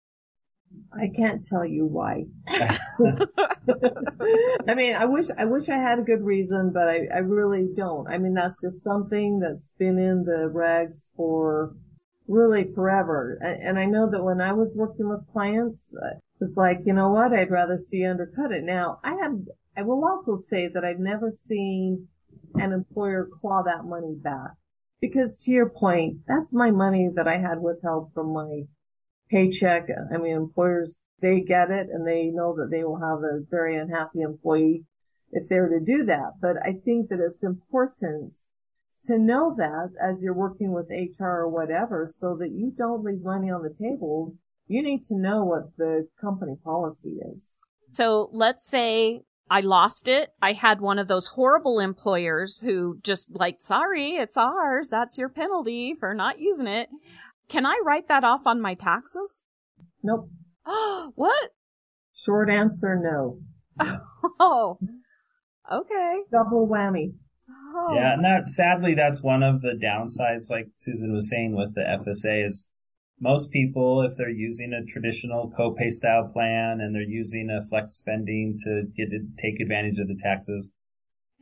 I 0.93 1.07
can't 1.07 1.43
tell 1.43 1.65
you 1.65 1.85
why. 1.85 2.25
I 2.47 2.77
mean, 4.75 4.95
I 4.95 5.05
wish 5.05 5.27
I 5.37 5.45
wish 5.45 5.69
I 5.69 5.77
had 5.77 5.99
a 5.99 6.03
good 6.03 6.23
reason, 6.23 6.71
but 6.73 6.87
I, 6.87 7.07
I 7.13 7.19
really 7.19 7.67
don't. 7.75 8.07
I 8.07 8.17
mean, 8.17 8.33
that's 8.33 8.59
just 8.61 8.83
something 8.83 9.39
that's 9.39 9.73
been 9.77 9.99
in 9.99 10.23
the 10.23 10.49
regs 10.53 11.09
for 11.15 11.75
really 12.27 12.71
forever. 12.73 13.37
And, 13.41 13.61
and 13.61 13.79
I 13.79 13.85
know 13.85 14.09
that 14.09 14.23
when 14.23 14.41
I 14.41 14.53
was 14.53 14.73
working 14.75 15.09
with 15.09 15.27
clients, 15.31 15.95
uh, 16.01 16.19
it's 16.41 16.57
like, 16.57 16.79
you 16.85 16.93
know 16.93 17.09
what? 17.09 17.33
I'd 17.33 17.51
rather 17.51 17.77
see 17.77 18.05
undercut 18.05 18.51
it. 18.51 18.63
Now, 18.63 18.99
I 19.03 19.15
have. 19.21 19.33
I 19.77 19.81
will 19.81 20.05
also 20.05 20.35
say 20.35 20.69
that 20.69 20.85
I've 20.85 20.99
never 20.99 21.29
seen 21.29 22.07
an 22.55 22.71
employer 22.71 23.27
claw 23.31 23.61
that 23.63 23.83
money 23.83 24.15
back. 24.15 24.51
Because 25.01 25.37
to 25.39 25.51
your 25.51 25.69
point, 25.69 26.19
that's 26.27 26.53
my 26.53 26.71
money 26.71 27.09
that 27.13 27.27
I 27.27 27.37
had 27.37 27.61
withheld 27.61 28.11
from 28.13 28.33
my 28.33 28.63
paycheck. 29.29 29.87
I 30.13 30.17
mean, 30.17 30.35
employers, 30.35 30.97
they 31.21 31.41
get 31.41 31.71
it 31.71 31.87
and 31.91 32.07
they 32.07 32.25
know 32.25 32.55
that 32.55 32.69
they 32.71 32.83
will 32.83 32.99
have 32.99 33.19
a 33.19 33.41
very 33.49 33.77
unhappy 33.77 34.21
employee 34.21 34.83
if 35.31 35.47
they 35.49 35.59
were 35.59 35.69
to 35.69 35.79
do 35.79 36.05
that. 36.05 36.33
But 36.41 36.57
I 36.63 36.73
think 36.73 37.09
that 37.09 37.19
it's 37.19 37.43
important 37.43 38.37
to 39.03 39.17
know 39.17 39.53
that 39.57 39.91
as 40.01 40.23
you're 40.23 40.33
working 40.33 40.71
with 40.71 40.89
HR 40.89 41.25
or 41.25 41.49
whatever, 41.49 42.07
so 42.09 42.35
that 42.39 42.51
you 42.51 42.71
don't 42.75 43.03
leave 43.03 43.23
money 43.23 43.51
on 43.51 43.63
the 43.63 43.73
table. 43.73 44.35
You 44.67 44.81
need 44.81 45.03
to 45.05 45.15
know 45.15 45.43
what 45.43 45.77
the 45.77 46.07
company 46.19 46.55
policy 46.63 47.17
is. 47.31 47.55
So 47.93 48.29
let's 48.33 48.65
say 48.65 49.21
I 49.49 49.61
lost 49.61 50.07
it. 50.07 50.29
I 50.41 50.53
had 50.53 50.81
one 50.81 50.97
of 50.97 51.07
those 51.07 51.27
horrible 51.27 51.79
employers 51.79 52.59
who 52.61 52.97
just 53.03 53.29
like, 53.35 53.61
sorry, 53.61 54.15
it's 54.15 54.37
ours. 54.37 54.89
That's 54.89 55.17
your 55.17 55.29
penalty 55.29 55.93
for 55.99 56.15
not 56.15 56.39
using 56.39 56.67
it. 56.67 56.89
Can 57.49 57.65
I 57.65 57.81
write 57.85 58.07
that 58.07 58.23
off 58.23 58.41
on 58.45 58.61
my 58.61 58.73
taxes? 58.73 59.45
Nope. 60.03 60.29
what? 61.15 61.51
Short 62.13 62.49
answer, 62.49 62.99
no. 63.01 63.39
oh, 64.39 64.79
okay. 65.71 66.21
Double 66.31 66.67
whammy. 66.67 67.13
Oh. 67.49 67.93
Yeah, 67.93 68.13
and 68.13 68.23
that 68.23 68.47
sadly, 68.47 68.95
that's 68.95 69.21
one 69.21 69.43
of 69.43 69.61
the 69.61 69.73
downsides, 69.81 70.49
like 70.49 70.67
Susan 70.77 71.13
was 71.13 71.29
saying 71.29 71.55
with 71.55 71.75
the 71.75 71.81
FSA, 71.81 72.45
is 72.45 72.69
most 73.19 73.51
people, 73.51 74.01
if 74.01 74.17
they're 74.17 74.29
using 74.29 74.73
a 74.73 74.85
traditional 74.85 75.51
copay 75.57 75.89
style 75.89 76.29
plan 76.33 76.79
and 76.79 76.93
they're 76.93 77.01
using 77.01 77.49
a 77.49 77.65
flex 77.67 77.93
spending 77.93 78.57
to 78.63 78.83
get 78.95 79.09
to 79.11 79.19
take 79.37 79.59
advantage 79.59 79.99
of 79.99 80.07
the 80.07 80.19
taxes, 80.21 80.71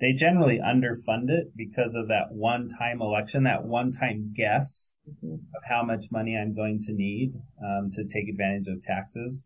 they 0.04 0.12
generally 0.12 0.60
underfund 0.60 1.30
it 1.30 1.56
because 1.56 1.96
of 1.96 2.10
that 2.10 2.28
one 2.32 2.68
time 2.68 3.02
election, 3.02 3.44
that 3.44 3.64
one 3.64 3.90
time 3.90 4.34
guess 4.36 4.92
mm-hmm. 5.10 5.36
of 5.36 5.64
how 5.70 5.82
much 5.82 6.08
money 6.12 6.38
I'm 6.38 6.54
going 6.54 6.80
to 6.82 6.94
need 6.94 7.36
um, 7.64 7.90
to 7.94 8.04
take 8.04 8.28
advantage 8.28 8.68
of 8.68 8.82
taxes. 8.82 9.46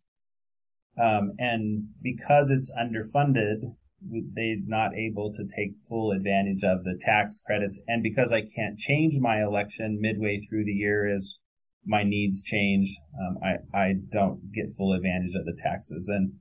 Um, 1.00 1.34
and 1.38 1.90
because 2.02 2.50
it's 2.50 2.72
underfunded, 2.76 3.76
they're 4.02 4.56
not 4.66 4.96
able 4.96 5.32
to 5.34 5.44
take 5.44 5.76
full 5.88 6.12
advantage 6.12 6.64
of 6.64 6.84
the 6.84 6.98
tax 7.00 7.40
credits. 7.46 7.80
And 7.88 8.02
because 8.02 8.32
I 8.32 8.42
can't 8.42 8.80
change 8.80 9.20
my 9.20 9.44
election 9.44 10.00
midway 10.02 10.40
through 10.40 10.66
the 10.66 10.72
year 10.72 11.08
as 11.14 11.38
my 11.86 12.02
needs 12.02 12.42
change, 12.42 12.98
um, 13.22 13.38
I, 13.44 13.78
I 13.78 13.94
don't 14.12 14.52
get 14.52 14.74
full 14.76 14.94
advantage 14.94 15.36
of 15.36 15.46
the 15.46 15.56
taxes. 15.56 16.10
And 16.12 16.34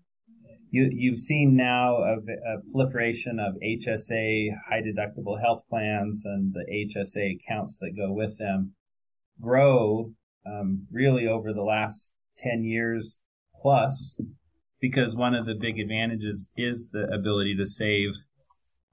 you, 0.70 0.90
you've 0.92 1.18
seen 1.18 1.56
now 1.56 1.96
a, 1.98 2.14
a, 2.14 2.70
proliferation 2.70 3.38
of 3.38 3.54
HSA 3.62 4.48
high 4.68 4.82
deductible 4.82 5.40
health 5.40 5.62
plans 5.68 6.24
and 6.24 6.52
the 6.52 6.64
HSA 6.70 7.36
accounts 7.36 7.78
that 7.78 7.96
go 7.96 8.12
with 8.12 8.38
them 8.38 8.72
grow 9.40 10.12
um, 10.46 10.86
really 10.90 11.26
over 11.26 11.52
the 11.52 11.62
last 11.62 12.12
10 12.38 12.64
years 12.64 13.20
plus 13.60 14.18
because 14.80 15.16
one 15.16 15.34
of 15.34 15.46
the 15.46 15.54
big 15.54 15.78
advantages 15.78 16.46
is 16.56 16.90
the 16.92 17.06
ability 17.12 17.56
to 17.56 17.66
save 17.66 18.10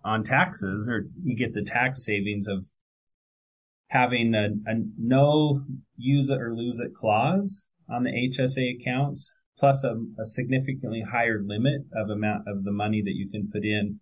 on 0.03 0.23
taxes 0.23 0.87
or 0.89 1.05
you 1.23 1.35
get 1.35 1.53
the 1.53 1.63
tax 1.63 2.05
savings 2.05 2.47
of 2.47 2.65
having 3.87 4.33
a, 4.33 4.47
a 4.65 4.75
no 4.97 5.61
use 5.95 6.29
it 6.29 6.41
or 6.41 6.53
lose 6.53 6.79
it 6.79 6.93
clause 6.95 7.63
on 7.89 8.03
the 8.03 8.11
HSA 8.11 8.79
accounts 8.79 9.33
plus 9.57 9.83
a, 9.83 9.95
a, 10.19 10.25
significantly 10.25 11.03
higher 11.11 11.41
limit 11.43 11.81
of 11.95 12.09
amount 12.09 12.47
of 12.47 12.63
the 12.63 12.71
money 12.71 13.01
that 13.01 13.13
you 13.13 13.29
can 13.29 13.49
put 13.51 13.63
in 13.63 13.99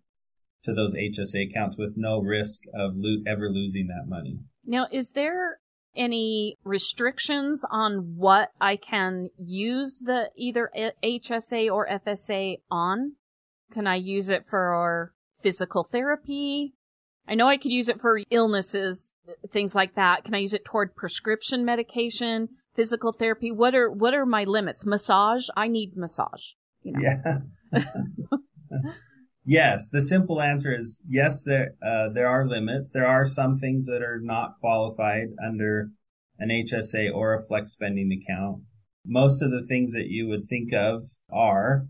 to 0.63 0.73
those 0.73 0.95
HSA 0.95 1.49
accounts 1.49 1.77
with 1.77 1.95
no 1.97 2.19
risk 2.19 2.63
of 2.73 2.93
lo- 2.95 3.23
ever 3.27 3.49
losing 3.49 3.87
that 3.87 4.07
money. 4.07 4.39
Now, 4.65 4.87
is 4.91 5.11
there 5.11 5.59
any 5.95 6.57
restrictions 6.63 7.65
on 7.69 8.15
what 8.15 8.51
I 8.61 8.75
can 8.75 9.29
use 9.37 9.99
the 9.99 10.29
either 10.35 10.69
HSA 11.03 11.71
or 11.71 11.87
FSA 11.87 12.57
on? 12.69 13.13
Can 13.73 13.87
I 13.87 13.95
use 13.95 14.29
it 14.29 14.45
for 14.47 15.13
physical 15.41 15.83
therapy? 15.83 16.73
I 17.27 17.35
know 17.35 17.47
I 17.47 17.57
could 17.57 17.71
use 17.71 17.89
it 17.89 18.01
for 18.01 18.19
illnesses, 18.29 19.11
things 19.51 19.75
like 19.75 19.95
that. 19.95 20.23
Can 20.23 20.33
I 20.33 20.39
use 20.39 20.53
it 20.53 20.65
toward 20.65 20.95
prescription 20.95 21.63
medication? 21.63 22.49
Physical 22.81 23.13
therapy? 23.13 23.51
What 23.51 23.75
are 23.75 23.91
what 23.91 24.15
are 24.15 24.25
my 24.25 24.43
limits? 24.43 24.85
Massage? 24.85 25.47
I 25.55 25.67
need 25.67 25.95
massage. 25.95 26.53
You 26.81 26.93
know. 26.93 27.01
Yeah. 27.03 27.79
yes, 29.45 29.89
the 29.89 30.01
simple 30.01 30.41
answer 30.41 30.75
is 30.75 30.99
yes. 31.07 31.43
There 31.43 31.75
uh, 31.85 32.09
there 32.11 32.27
are 32.27 32.47
limits. 32.47 32.91
There 32.91 33.05
are 33.05 33.25
some 33.25 33.55
things 33.55 33.85
that 33.85 34.01
are 34.01 34.19
not 34.19 34.55
qualified 34.59 35.27
under 35.45 35.91
an 36.39 36.49
HSA 36.49 37.13
or 37.13 37.35
a 37.35 37.45
flex 37.45 37.71
spending 37.71 38.11
account. 38.11 38.63
Most 39.05 39.43
of 39.43 39.51
the 39.51 39.65
things 39.67 39.93
that 39.93 40.07
you 40.07 40.27
would 40.27 40.45
think 40.47 40.73
of 40.73 41.03
are, 41.31 41.85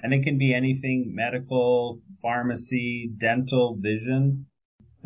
and 0.00 0.14
it 0.14 0.22
can 0.22 0.38
be 0.38 0.54
anything 0.54 1.12
medical, 1.12 2.00
pharmacy, 2.22 3.10
dental, 3.16 3.76
vision. 3.76 4.46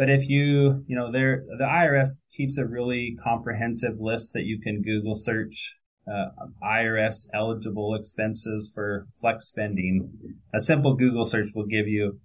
But 0.02 0.10
if 0.10 0.28
you, 0.28 0.82
you 0.88 0.96
know, 0.96 1.12
there, 1.12 1.44
the 1.58 1.62
IRS 1.62 2.18
keeps 2.36 2.58
a 2.58 2.66
really 2.66 3.16
comprehensive 3.22 4.00
list 4.00 4.32
that 4.32 4.42
you 4.42 4.58
can 4.60 4.82
Google 4.82 5.14
search 5.14 5.76
uh, 6.08 6.46
IRS 6.60 7.28
eligible 7.32 7.94
expenses 7.94 8.68
for 8.74 9.06
flex 9.20 9.46
spending. 9.46 10.10
A 10.52 10.58
simple 10.58 10.96
Google 10.96 11.24
search 11.24 11.50
will 11.54 11.66
give 11.66 11.86
you 11.86 12.18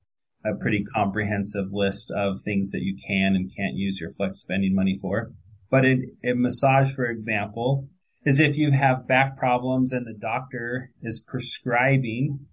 a 0.44 0.56
pretty 0.56 0.86
comprehensive 0.86 1.68
list 1.72 2.10
of 2.10 2.42
things 2.42 2.72
that 2.72 2.82
you 2.82 2.98
can 3.08 3.36
and 3.36 3.56
can't 3.56 3.76
use 3.76 4.02
your 4.02 4.10
flex 4.10 4.40
spending 4.40 4.74
money 4.74 4.98
for. 5.00 5.34
But 5.70 5.86
in, 5.86 6.18
in 6.24 6.42
massage, 6.42 6.92
for 6.92 7.06
example, 7.06 7.90
is 8.26 8.40
if 8.40 8.58
you 8.58 8.72
have 8.72 9.08
back 9.08 9.38
problems 9.38 9.94
and 9.94 10.08
the 10.08 10.18
doctor 10.20 10.94
is 11.04 11.24
prescribing 11.28 12.48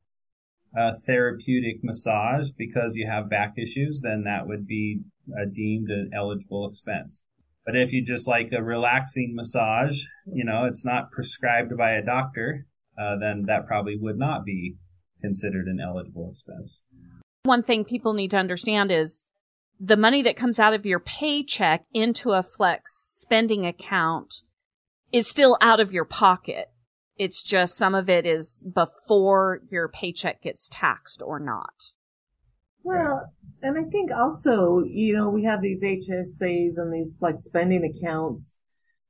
a 0.76 0.94
therapeutic 0.94 1.82
massage 1.82 2.50
because 2.50 2.96
you 2.96 3.06
have 3.08 3.30
back 3.30 3.54
issues, 3.56 4.00
then 4.02 4.24
that 4.24 4.46
would 4.46 4.66
be 4.66 5.00
uh, 5.30 5.44
deemed 5.52 5.90
an 5.90 6.10
eligible 6.14 6.68
expense. 6.68 7.22
But 7.64 7.76
if 7.76 7.92
you 7.92 8.04
just 8.04 8.28
like 8.28 8.50
a 8.52 8.62
relaxing 8.62 9.34
massage, 9.34 10.04
you 10.26 10.44
know, 10.44 10.64
it's 10.64 10.84
not 10.84 11.10
prescribed 11.10 11.76
by 11.76 11.92
a 11.92 12.04
doctor, 12.04 12.66
uh, 12.98 13.16
then 13.18 13.44
that 13.46 13.66
probably 13.66 13.96
would 13.98 14.18
not 14.18 14.44
be 14.44 14.76
considered 15.20 15.66
an 15.66 15.80
eligible 15.80 16.28
expense. 16.30 16.82
One 17.44 17.62
thing 17.62 17.84
people 17.84 18.12
need 18.12 18.30
to 18.32 18.36
understand 18.36 18.90
is 18.92 19.24
the 19.80 19.96
money 19.96 20.22
that 20.22 20.36
comes 20.36 20.58
out 20.58 20.74
of 20.74 20.86
your 20.86 21.00
paycheck 21.00 21.84
into 21.92 22.32
a 22.32 22.42
flex 22.42 22.92
spending 22.94 23.66
account 23.66 24.42
is 25.12 25.26
still 25.26 25.56
out 25.60 25.80
of 25.80 25.92
your 25.92 26.04
pocket. 26.04 26.70
It's 27.16 27.42
just 27.42 27.76
some 27.76 27.94
of 27.94 28.08
it 28.08 28.26
is 28.26 28.64
before 28.74 29.62
your 29.70 29.88
paycheck 29.88 30.42
gets 30.42 30.68
taxed 30.70 31.22
or 31.24 31.38
not. 31.38 31.92
Well, 32.82 33.32
and 33.62 33.78
I 33.78 33.84
think 33.84 34.10
also, 34.10 34.82
you 34.84 35.16
know, 35.16 35.28
we 35.30 35.44
have 35.44 35.62
these 35.62 35.82
HSAs 35.82 36.76
and 36.76 36.92
these 36.92 37.16
like 37.20 37.38
spending 37.38 37.84
accounts. 37.84 38.56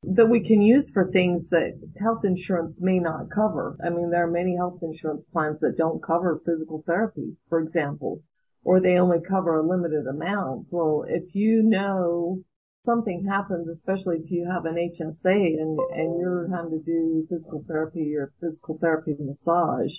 that 0.06 0.26
we 0.26 0.40
can 0.40 0.60
use 0.60 0.90
for 0.90 1.10
things 1.10 1.48
that 1.48 1.72
health 2.00 2.24
insurance 2.24 2.80
may 2.82 2.98
not 2.98 3.30
cover. 3.30 3.76
I 3.84 3.90
mean, 3.90 4.10
there 4.10 4.26
are 4.26 4.30
many 4.30 4.56
health 4.56 4.80
insurance 4.82 5.24
plans 5.24 5.60
that 5.60 5.76
don't 5.78 6.02
cover 6.02 6.40
physical 6.44 6.82
therapy, 6.86 7.36
for 7.48 7.58
example, 7.58 8.22
or 8.62 8.80
they 8.80 8.98
only 8.98 9.18
cover 9.26 9.54
a 9.54 9.66
limited 9.66 10.06
amount. 10.06 10.66
Well, 10.70 11.04
if 11.08 11.34
you 11.34 11.62
know 11.62 12.40
something 12.84 13.26
happens, 13.28 13.68
especially 13.68 14.16
if 14.16 14.30
you 14.30 14.48
have 14.50 14.64
an 14.64 14.74
HSA 14.74 15.60
and, 15.60 15.78
and 15.92 16.18
you're 16.18 16.48
having 16.54 16.70
to 16.70 16.82
do 16.84 17.26
physical 17.28 17.64
therapy 17.66 18.14
or 18.16 18.32
physical 18.40 18.78
therapy 18.80 19.14
massage, 19.18 19.94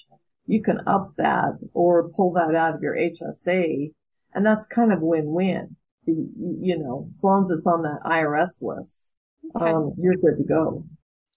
you 0.46 0.62
can 0.62 0.82
up 0.88 1.12
that 1.18 1.54
or 1.74 2.10
pull 2.10 2.34
that 2.34 2.54
out 2.56 2.76
of 2.76 2.82
your 2.82 2.96
HSA. 2.96 3.92
And 4.34 4.46
that's 4.46 4.68
kind 4.68 4.92
of 4.92 5.02
win-win, 5.02 5.76
you, 6.06 6.30
you 6.62 6.78
know, 6.78 7.08
as 7.12 7.24
long 7.24 7.44
as 7.44 7.52
it's 7.52 7.68
on 7.68 7.84
that 7.84 8.02
IRS 8.06 8.62
list 8.62 9.12
okay. 9.56 9.72
um, 9.72 9.94
you're 9.98 10.16
good 10.16 10.38
to 10.38 10.44
go. 10.44 10.86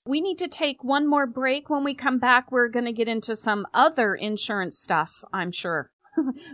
We 0.06 0.20
need 0.20 0.38
to 0.38 0.48
take 0.48 0.82
one 0.82 1.06
more 1.06 1.26
break. 1.26 1.68
When 1.68 1.84
we 1.84 1.94
come 1.94 2.18
back, 2.18 2.50
we're 2.50 2.68
going 2.68 2.86
to 2.86 2.92
get 2.92 3.08
into 3.08 3.36
some 3.36 3.66
other 3.74 4.14
insurance 4.14 4.78
stuff, 4.78 5.22
I'm 5.32 5.52
sure. 5.52 5.90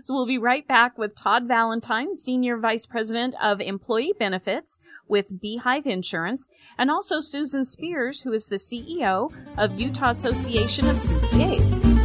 So 0.03 0.14
we'll 0.14 0.27
be 0.27 0.38
right 0.38 0.66
back 0.66 0.98
with 0.98 1.16
Todd 1.16 1.48
Valentine, 1.48 2.14
Senior 2.14 2.59
Vice 2.59 2.87
President 2.87 3.35
of 3.42 3.61
Employee 3.61 4.14
Benefits 4.18 4.79
with 5.09 5.40
Beehive 5.40 5.87
Insurance, 5.87 6.48
and 6.77 6.90
also 6.90 7.20
Susan 7.20 7.62
Speirs, 7.62 8.22
who 8.22 8.33
is 8.33 8.46
the 8.46 8.57
CEO 8.57 9.33
of 9.57 9.81
Utah 9.81 10.11
Association 10.11 10.88
of 10.88 10.96
CPAs. 10.96 12.05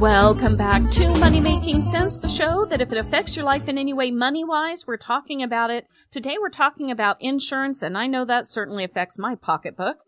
Welcome 0.00 0.56
back 0.56 0.82
to 0.94 1.08
Money 1.18 1.40
Making 1.40 1.80
Sense, 1.80 2.18
the 2.18 2.28
show 2.28 2.64
that 2.64 2.80
if 2.80 2.90
it 2.90 2.98
affects 2.98 3.36
your 3.36 3.44
life 3.44 3.68
in 3.68 3.78
any 3.78 3.92
way 3.92 4.10
money 4.10 4.42
wise, 4.42 4.84
we're 4.84 4.96
talking 4.96 5.44
about 5.44 5.70
it. 5.70 5.86
Today 6.10 6.38
we're 6.40 6.48
talking 6.48 6.90
about 6.90 7.18
insurance, 7.20 7.82
and 7.82 7.96
I 7.96 8.08
know 8.08 8.24
that 8.24 8.48
certainly 8.48 8.82
affects 8.82 9.16
my 9.16 9.36
pocketbook. 9.36 9.98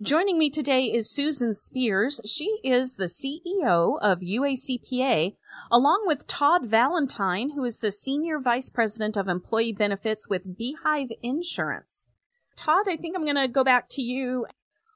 Joining 0.00 0.38
me 0.38 0.50
today 0.50 0.84
is 0.84 1.10
Susan 1.10 1.50
Speirs. 1.50 2.20
She 2.26 2.58
is 2.64 2.96
the 2.96 3.04
CEO 3.04 3.98
of 4.00 4.20
UACPA, 4.20 5.36
along 5.70 6.04
with 6.06 6.26
Todd 6.26 6.66
Valentine, 6.66 7.50
who 7.50 7.64
is 7.64 7.78
the 7.78 7.92
Senior 7.92 8.38
Vice 8.38 8.68
President 8.68 9.16
of 9.16 9.28
Employee 9.28 9.72
Benefits 9.72 10.28
with 10.28 10.56
Beehive 10.56 11.10
Insurance. 11.22 12.06
Todd, 12.56 12.86
I 12.88 12.96
think 12.96 13.16
I'm 13.16 13.24
going 13.24 13.36
to 13.36 13.48
go 13.48 13.64
back 13.64 13.88
to 13.90 14.02
you 14.02 14.46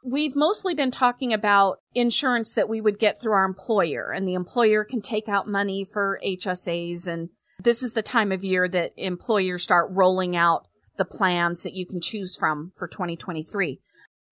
we've 0.07 0.37
mostly 0.37 0.75
been 0.75 0.93
talking 0.93 1.33
about 1.33 1.81
insurance 1.95 2.53
that 2.53 2.69
we 2.69 2.81
would 2.81 2.99
get 2.99 3.21
through 3.21 3.33
our 3.33 3.45
employer 3.45 4.13
and 4.13 4.27
the 4.27 4.35
employer 4.35 4.85
can 4.85 5.03
take 5.03 5.29
out 5.29 5.49
money 5.49 5.85
for 5.85 6.21
HSAs. 6.25 7.07
And 7.09 7.31
this 7.59 7.83
is 7.83 7.93
the 7.93 8.03
time 8.03 8.31
of 8.31 8.45
year 8.45 8.69
that 8.69 8.93
employers 8.97 9.65
start 9.65 9.91
rolling 9.91 10.37
out 10.37 10.69
the 10.97 11.05
plans 11.05 11.63
that 11.63 11.75
you 11.75 11.87
can 11.87 12.01
choose 12.01 12.37
from 12.37 12.73
for 12.77 12.87
2023. 12.87 13.81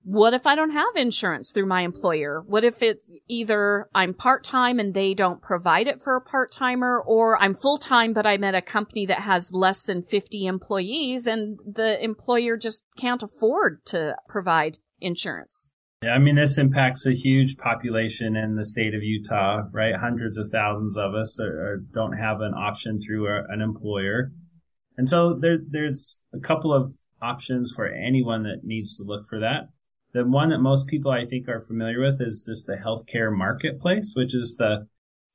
What 0.04 0.34
if 0.34 0.46
I 0.46 0.54
don't 0.54 0.72
have 0.72 0.96
insurance 0.96 1.50
through 1.50 1.66
my 1.66 1.80
employer? 1.80 2.44
What 2.46 2.62
if 2.62 2.82
it's 2.82 3.08
either 3.26 3.88
I'm 3.94 4.12
part-time 4.12 4.78
and 4.78 4.92
they 4.92 5.14
don't 5.14 5.40
provide 5.40 5.86
it 5.86 6.02
for 6.02 6.14
a 6.14 6.20
part-timer 6.20 7.00
or 7.00 7.42
I'm 7.42 7.54
full-time 7.54 8.12
but 8.12 8.26
I'm 8.26 8.44
at 8.44 8.54
a 8.54 8.60
company 8.60 9.06
that 9.06 9.20
has 9.20 9.50
less 9.52 9.82
than 9.82 10.02
50 10.02 10.44
employees 10.44 11.26
and 11.26 11.58
the 11.66 12.02
employer 12.04 12.58
just 12.58 12.84
can't 12.98 13.22
afford 13.22 13.84
to 13.86 14.14
provide 14.28 14.76
insurance. 15.00 15.70
Yeah, 16.02 16.10
I 16.10 16.18
mean, 16.18 16.34
this 16.34 16.58
impacts 16.58 17.06
a 17.06 17.14
huge 17.14 17.56
population 17.56 18.36
in 18.36 18.54
the 18.54 18.66
state 18.66 18.94
of 18.94 19.02
Utah, 19.02 19.62
right? 19.72 19.94
Hundreds 19.98 20.36
of 20.36 20.50
thousands 20.52 20.98
of 20.98 21.14
us 21.14 21.40
are, 21.40 21.46
are, 21.46 21.76
don't 21.94 22.18
have 22.18 22.42
an 22.42 22.52
option 22.52 22.98
through 22.98 23.26
a, 23.26 23.44
an 23.48 23.62
employer. 23.62 24.32
And 24.98 25.08
so 25.08 25.38
there, 25.40 25.56
there's 25.66 26.20
a 26.34 26.40
couple 26.40 26.74
of 26.74 26.92
options 27.22 27.72
for 27.74 27.86
anyone 27.86 28.42
that 28.42 28.64
needs 28.64 28.98
to 28.98 29.02
look 29.02 29.26
for 29.26 29.40
that. 29.40 29.70
The 30.14 30.24
one 30.24 30.50
that 30.50 30.60
most 30.60 30.86
people 30.86 31.10
I 31.10 31.24
think 31.24 31.48
are 31.48 31.60
familiar 31.60 32.00
with 32.00 32.20
is 32.20 32.44
just 32.46 32.66
the 32.66 32.76
healthcare 32.76 33.36
marketplace, 33.36 34.12
which 34.14 34.32
is 34.32 34.54
the 34.56 34.86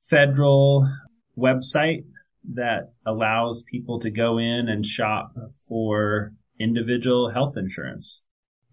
federal 0.08 0.90
website 1.36 2.04
that 2.54 2.94
allows 3.04 3.62
people 3.62 4.00
to 4.00 4.10
go 4.10 4.38
in 4.38 4.68
and 4.70 4.84
shop 4.84 5.34
for 5.68 6.32
individual 6.58 7.30
health 7.30 7.58
insurance. 7.58 8.22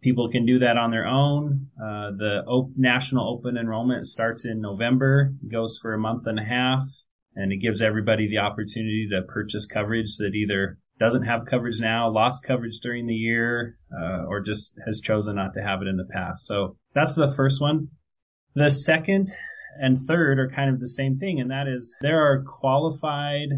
People 0.01 0.29
can 0.29 0.45
do 0.45 0.59
that 0.59 0.77
on 0.77 0.91
their 0.91 1.05
own. 1.05 1.67
Uh, 1.77 2.11
the 2.11 2.43
op- 2.47 2.71
national 2.77 3.27
open 3.27 3.57
enrollment 3.57 4.07
starts 4.07 4.45
in 4.45 4.61
November, 4.61 5.33
goes 5.51 5.77
for 5.81 5.93
a 5.93 5.99
month 5.99 6.25
and 6.25 6.39
a 6.39 6.43
half, 6.43 6.83
and 7.35 7.51
it 7.51 7.57
gives 7.57 7.81
everybody 7.81 8.29
the 8.29 8.37
opportunity 8.37 9.09
to 9.11 9.23
purchase 9.23 9.65
coverage 9.65 10.15
that 10.19 10.33
either 10.33 10.77
doesn't 10.99 11.23
have 11.23 11.45
coverage 11.45 11.79
now, 11.79 12.09
lost 12.09 12.43
coverage 12.43 12.79
during 12.81 13.05
the 13.05 13.13
year, 13.13 13.77
uh, 13.91 14.25
or 14.27 14.41
just 14.41 14.73
has 14.85 14.99
chosen 14.99 15.35
not 15.35 15.53
to 15.53 15.61
have 15.61 15.81
it 15.81 15.87
in 15.87 15.97
the 15.97 16.07
past. 16.11 16.45
So 16.47 16.75
that's 16.93 17.15
the 17.15 17.31
first 17.31 17.61
one. 17.61 17.89
The 18.55 18.69
second 18.69 19.29
and 19.79 19.97
third 19.99 20.39
are 20.39 20.49
kind 20.49 20.69
of 20.73 20.79
the 20.79 20.87
same 20.87 21.13
thing, 21.13 21.39
and 21.39 21.51
that 21.51 21.67
is 21.67 21.95
there 22.01 22.21
are 22.21 22.43
qualified 22.43 23.49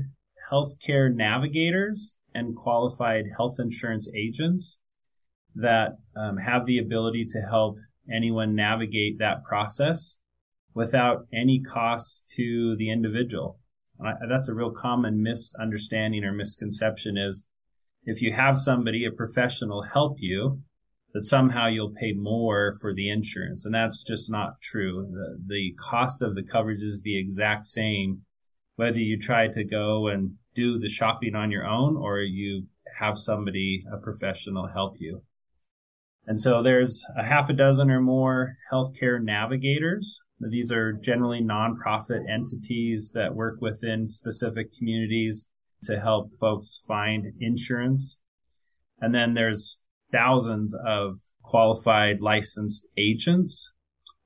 healthcare 0.52 1.14
navigators 1.14 2.16
and 2.34 2.56
qualified 2.56 3.26
health 3.36 3.56
insurance 3.60 4.10
agents 4.16 4.80
that 5.56 5.98
um, 6.16 6.38
have 6.38 6.66
the 6.66 6.78
ability 6.78 7.26
to 7.30 7.40
help 7.40 7.78
anyone 8.12 8.56
navigate 8.56 9.20
that 9.20 9.44
process 9.44 10.18
without 10.74 11.26
any 11.34 11.62
cost 11.62 12.30
to 12.36 12.76
the 12.78 12.92
individual. 12.92 13.60
That's 14.28 14.50
a 14.50 14.54
real 14.54 14.72
common 14.72 15.22
misunderstanding 15.22 16.24
or 16.24 16.32
misconception 16.32 17.18
is 17.18 17.44
if 18.04 18.22
you 18.22 18.34
have 18.34 18.58
somebody, 18.58 19.06
a 19.06 19.12
professional 19.12 19.84
help 19.84 20.18
you, 20.20 20.62
that 21.14 21.26
somehow 21.26 21.68
you'll 21.68 21.94
pay 21.94 22.14
more 22.14 22.74
for 22.80 22.94
the 22.94 23.10
insurance. 23.10 23.66
And 23.66 23.74
that's 23.74 24.04
just 24.04 24.30
not 24.30 24.62
true. 24.62 25.08
The, 25.12 25.40
the 25.48 25.76
cost 25.80 26.22
of 26.22 26.36
the 26.36 26.44
coverage 26.44 26.82
is 26.82 27.02
the 27.02 27.20
exact 27.20 27.66
same, 27.68 28.22
whether 28.76 29.00
you 29.00 29.20
try 29.20 29.48
to 29.48 29.64
go 29.64 30.08
and 30.08 30.36
do 30.56 30.80
the 30.80 30.90
shopping 30.90 31.36
on 31.36 31.52
your 31.52 31.66
own 31.66 31.98
or 31.98 32.20
you 32.20 32.68
have 33.00 33.18
somebody, 33.18 33.84
a 33.92 33.98
professional 33.98 34.68
help 34.68 34.96
you. 35.00 35.24
And 36.28 36.40
so 36.40 36.62
there's 36.62 37.04
a 37.18 37.24
half 37.24 37.50
a 37.50 37.54
dozen 37.54 37.90
or 37.90 38.02
more 38.02 38.58
healthcare 38.72 39.22
navigators. 39.22 40.20
These 40.40 40.72
are 40.72 40.94
generally 40.94 41.42
nonprofit 41.42 42.30
entities 42.30 43.12
that 43.14 43.36
work 43.36 43.60
within 43.60 44.08
specific 44.08 44.70
communities 44.78 45.48
to 45.84 46.00
help 46.00 46.32
folks 46.40 46.80
find 46.88 47.26
insurance. 47.40 48.20
And 49.02 49.14
then 49.14 49.34
there's 49.34 49.80
thousands 50.12 50.76
of 50.86 51.18
qualified 51.44 52.22
licensed 52.22 52.86
agents 52.98 53.72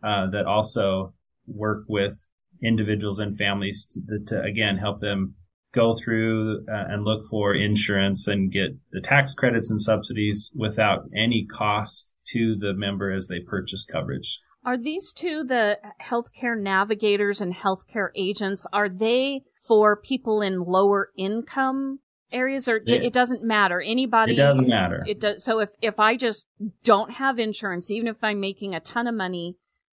uh, 0.04 0.30
that 0.32 0.46
also 0.46 1.14
work 1.48 1.86
with 1.88 2.26
individuals 2.62 3.20
and 3.20 3.38
families 3.38 3.86
to, 3.86 4.20
to 4.26 4.42
again 4.42 4.78
help 4.78 5.02
them 5.02 5.36
go 5.74 5.96
through 5.96 6.64
uh, 6.72 6.86
and 6.90 7.04
look 7.04 7.24
for 7.30 7.56
insurance 7.56 8.28
and 8.28 8.52
get 8.52 8.72
the 8.92 9.02
tax 9.02 9.34
credits 9.34 9.72
and 9.72 9.82
subsidies 9.82 10.52
without 10.56 11.06
any 11.16 11.46
cost 11.46 12.10
to 12.28 12.56
the 12.56 12.74
member 12.74 13.12
as 13.12 13.28
they 13.28 13.40
purchase 13.40 13.84
coverage. 13.84 14.40
Are 14.66 14.78
these 14.78 15.14
two 15.14 15.44
the 15.44 15.78
healthcare 16.02 16.60
navigators 16.60 17.42
and 17.42 17.54
healthcare 17.54 18.10
agents? 18.16 18.66
Are 18.72 18.90
they 18.90 19.44
for 19.68 19.96
people 19.96 20.42
in 20.42 20.64
lower 20.64 21.10
income 21.18 22.00
areas 22.32 22.68
or 22.68 22.78
it, 22.78 22.90
it 22.90 23.14
doesn't 23.14 23.44
matter 23.44 23.80
anybody 23.80 24.34
it 24.34 24.38
doesn't 24.38 24.68
matter 24.68 25.04
it 25.06 25.22
does 25.22 25.44
so 25.44 25.60
if 25.60 25.70
if 25.84 26.00
i 26.00 26.18
just 26.18 26.48
don't 26.84 27.12
have 27.12 27.38
insurance 27.38 27.92
even 27.92 28.08
if 28.08 28.16
i'm 28.24 28.40
making 28.40 28.74
a 28.74 28.80
ton 28.80 29.06
of 29.06 29.14
money 29.14 29.56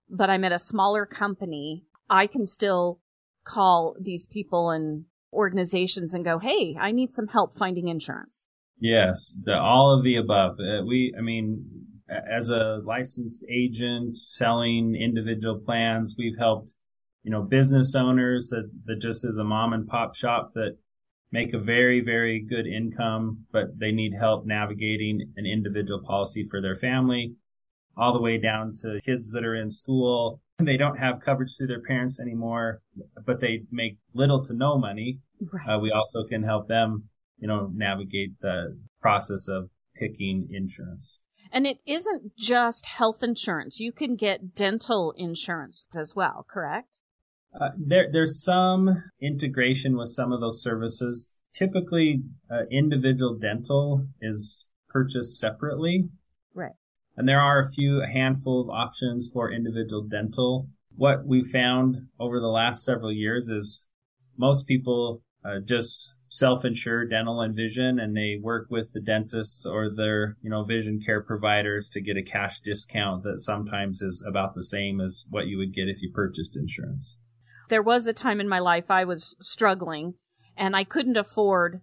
but 0.10 0.30
i'm 0.30 0.44
at 0.44 0.52
a 0.52 0.60
smaller 0.60 1.06
company 1.06 1.86
i 2.10 2.28
can 2.28 2.46
still 2.46 3.00
call 3.46 3.96
these 4.02 4.26
people 4.26 4.70
and 4.70 5.06
organizations 5.36 6.14
and 6.14 6.26
go, 6.26 6.40
Hey, 6.40 6.76
I 6.80 6.92
need 6.92 7.12
some 7.12 7.28
help 7.28 7.56
finding 7.56 7.88
insurance? 7.88 8.48
Yes, 8.80 9.40
the, 9.44 9.54
all 9.54 9.96
of 9.96 10.04
the 10.04 10.16
above. 10.16 10.60
Uh, 10.60 10.84
we, 10.86 11.14
I 11.18 11.22
mean, 11.22 11.66
as 12.10 12.50
a 12.50 12.82
licensed 12.84 13.44
agent 13.50 14.18
selling 14.18 14.96
individual 14.96 15.60
plans, 15.60 16.16
we've 16.18 16.38
helped, 16.38 16.72
you 17.24 17.32
know, 17.32 17.42
business 17.42 17.96
owners 17.96 18.50
that, 18.50 18.70
that 18.86 19.02
just 19.02 19.26
is 19.26 19.38
a 19.38 19.44
mom 19.44 19.74
and 19.74 19.88
pop 19.88 20.16
shop 20.16 20.52
that 20.54 20.78
make 21.32 21.54
a 21.54 21.60
very, 21.60 22.02
very 22.02 22.40
good 22.40 22.68
income, 22.68 23.46
but 23.52 23.80
they 23.80 23.92
need 23.92 24.14
help 24.14 24.46
navigating 24.46 25.34
an 25.36 25.46
individual 25.46 26.02
policy 26.02 26.48
for 26.50 26.62
their 26.62 26.76
family 26.76 27.36
all 27.98 28.14
the 28.14 28.22
way 28.22 28.38
down 28.38 28.76
to 28.76 29.00
kids 29.04 29.32
that 29.32 29.46
are 29.46 29.56
in 29.56 29.72
school. 29.72 30.42
They 30.58 30.78
don't 30.78 30.98
have 30.98 31.20
coverage 31.20 31.58
through 31.58 31.68
their 31.68 31.82
parents 31.82 32.18
anymore, 32.18 32.82
but 33.26 33.42
they 33.42 33.64
make 33.72 33.98
little 34.14 34.42
to 34.46 34.54
no 34.54 34.78
money. 34.78 35.20
Right. 35.42 35.68
Uh, 35.68 35.80
we 35.80 35.92
also 35.92 36.24
can 36.24 36.44
help 36.44 36.70
them, 36.70 37.10
you 37.38 37.48
know, 37.50 37.70
navigate 37.76 38.40
the 38.40 38.80
process 39.02 39.50
of 39.50 39.70
picking 39.98 40.48
insurance. 40.52 41.20
And 41.52 41.68
it 41.68 41.78
isn't 41.86 42.36
just 42.38 42.86
health 42.86 43.22
insurance. 43.22 43.80
You 43.80 43.92
can 43.92 44.16
get 44.16 44.56
dental 44.56 45.14
insurance 45.18 45.88
as 45.96 46.16
well, 46.16 46.46
correct? 46.50 47.00
Uh, 47.60 47.70
there, 47.78 48.10
there's 48.12 48.44
some 48.44 49.04
integration 49.22 49.98
with 49.98 50.10
some 50.10 50.32
of 50.32 50.42
those 50.42 50.62
services. 50.62 51.32
typically 51.54 52.22
uh, 52.52 52.64
individual 52.70 53.38
dental 53.38 54.06
is 54.22 54.68
purchased 54.90 55.40
separately. 55.40 56.10
Right. 56.54 56.74
And 57.16 57.30
there 57.30 57.40
are 57.40 57.60
a 57.60 57.72
few, 57.72 58.02
a 58.02 58.08
handful 58.08 58.62
of 58.62 58.70
options 58.70 59.30
for 59.32 59.52
individual 59.52 60.04
dental. 60.04 60.68
What 60.96 61.26
we 61.26 61.44
found 61.44 62.08
over 62.20 62.40
the 62.40 62.48
last 62.48 62.84
several 62.84 63.12
years 63.12 63.48
is 63.48 63.88
most 64.38 64.68
people 64.68 65.22
uh, 65.44 65.60
just 65.66 66.15
self-insure 66.38 67.06
dental 67.06 67.42
and 67.42 67.56
vision 67.56 68.00
and 68.00 68.16
they 68.16 68.38
work 68.42 68.68
with 68.70 68.94
the 68.94 69.02
dentists 69.02 69.66
or 69.66 69.90
their, 69.90 70.38
you 70.42 70.50
know, 70.50 70.64
vision 70.64 71.00
care 71.04 71.22
providers 71.22 71.90
to 71.90 72.02
get 72.02 72.18
a 72.18 72.24
cash 72.24 72.60
discount 72.60 73.24
that 73.24 73.40
sometimes 73.40 74.02
is 74.02 74.24
about 74.28 74.54
the 74.54 74.64
same 74.64 75.00
as 75.00 75.26
what 75.30 75.48
you 75.48 75.58
would 75.58 75.74
get 75.74 75.88
if 75.88 76.02
you 76.02 76.12
purchased 76.14 76.56
insurance. 76.56 77.18
There 77.70 77.82
was 77.82 78.06
a 78.06 78.14
time 78.14 78.40
in 78.40 78.50
my 78.50 78.60
life 78.60 78.90
I 78.90 79.06
was 79.06 79.36
struggling 79.40 80.14
and 80.56 80.76
I 80.76 80.84
couldn't 80.84 81.18
afford 81.18 81.82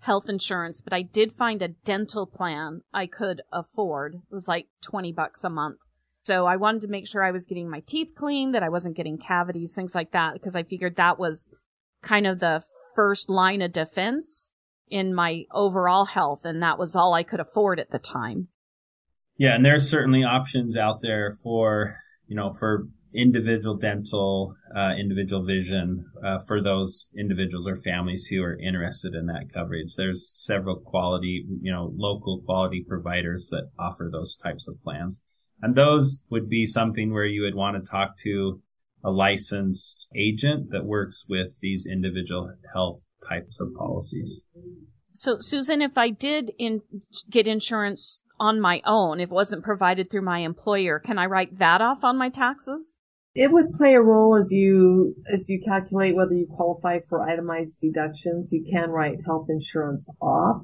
health 0.00 0.28
insurance, 0.28 0.80
but 0.80 0.92
I 0.92 1.02
did 1.02 1.32
find 1.32 1.62
a 1.62 1.68
dental 1.68 2.26
plan 2.26 2.82
I 2.92 3.06
could 3.06 3.42
afford. 3.52 4.14
It 4.14 4.34
was 4.34 4.46
like 4.46 4.66
20 4.82 5.12
bucks 5.12 5.44
a 5.44 5.50
month. 5.50 5.78
So 6.26 6.46
I 6.46 6.56
wanted 6.56 6.82
to 6.82 6.88
make 6.88 7.06
sure 7.06 7.22
I 7.22 7.30
was 7.30 7.46
getting 7.46 7.68
my 7.68 7.80
teeth 7.80 8.12
clean, 8.16 8.52
that 8.52 8.62
I 8.62 8.68
wasn't 8.68 8.96
getting 8.96 9.18
cavities, 9.18 9.74
things 9.74 9.94
like 9.94 10.12
that, 10.12 10.34
because 10.34 10.54
I 10.54 10.62
figured 10.62 10.96
that 10.96 11.18
was 11.18 11.50
kind 12.02 12.26
of 12.26 12.40
the 12.40 12.62
first 12.94 13.28
line 13.28 13.62
of 13.62 13.72
defense 13.72 14.52
in 14.88 15.14
my 15.14 15.44
overall 15.50 16.04
health. 16.04 16.44
And 16.44 16.62
that 16.62 16.78
was 16.78 16.94
all 16.94 17.14
I 17.14 17.22
could 17.22 17.40
afford 17.40 17.80
at 17.80 17.90
the 17.90 17.98
time. 17.98 18.48
Yeah. 19.36 19.54
And 19.54 19.64
there's 19.64 19.88
certainly 19.88 20.22
options 20.22 20.76
out 20.76 21.00
there 21.00 21.32
for, 21.42 21.96
you 22.26 22.36
know, 22.36 22.52
for 22.52 22.86
individual 23.14 23.76
dental, 23.76 24.56
uh, 24.76 24.92
individual 24.98 25.44
vision 25.44 26.04
uh, 26.24 26.38
for 26.46 26.62
those 26.62 27.08
individuals 27.16 27.66
or 27.66 27.76
families 27.76 28.26
who 28.26 28.42
are 28.42 28.58
interested 28.58 29.14
in 29.14 29.26
that 29.26 29.52
coverage. 29.52 29.94
There's 29.96 30.28
several 30.28 30.76
quality, 30.76 31.44
you 31.60 31.72
know, 31.72 31.92
local 31.96 32.42
quality 32.44 32.84
providers 32.86 33.48
that 33.50 33.70
offer 33.78 34.08
those 34.12 34.36
types 34.36 34.68
of 34.68 34.82
plans. 34.82 35.20
And 35.62 35.76
those 35.76 36.24
would 36.30 36.48
be 36.48 36.66
something 36.66 37.12
where 37.12 37.24
you 37.24 37.42
would 37.42 37.54
want 37.54 37.76
to 37.76 37.90
talk 37.90 38.18
to 38.18 38.60
a 39.04 39.10
licensed 39.10 40.08
agent 40.16 40.70
that 40.70 40.86
works 40.86 41.24
with 41.28 41.58
these 41.60 41.86
individual 41.86 42.54
health 42.72 43.02
types 43.28 43.60
of 43.60 43.68
policies. 43.74 44.42
So, 45.12 45.38
Susan, 45.38 45.82
if 45.82 45.96
I 45.96 46.10
did 46.10 46.52
in, 46.58 46.80
get 47.30 47.46
insurance 47.46 48.22
on 48.40 48.60
my 48.60 48.80
own, 48.84 49.20
if 49.20 49.30
it 49.30 49.34
wasn't 49.34 49.62
provided 49.62 50.10
through 50.10 50.24
my 50.24 50.40
employer, 50.40 50.98
can 50.98 51.18
I 51.18 51.26
write 51.26 51.58
that 51.58 51.80
off 51.80 52.02
on 52.02 52.18
my 52.18 52.30
taxes? 52.30 52.96
It 53.34 53.52
would 53.52 53.72
play 53.72 53.94
a 53.94 54.00
role 54.00 54.36
as 54.36 54.52
you 54.52 55.16
as 55.28 55.48
you 55.48 55.60
calculate 55.60 56.14
whether 56.14 56.34
you 56.34 56.46
qualify 56.48 57.00
for 57.08 57.28
itemized 57.28 57.80
deductions. 57.80 58.52
You 58.52 58.64
can 58.68 58.90
write 58.90 59.18
health 59.26 59.46
insurance 59.48 60.08
off. 60.22 60.62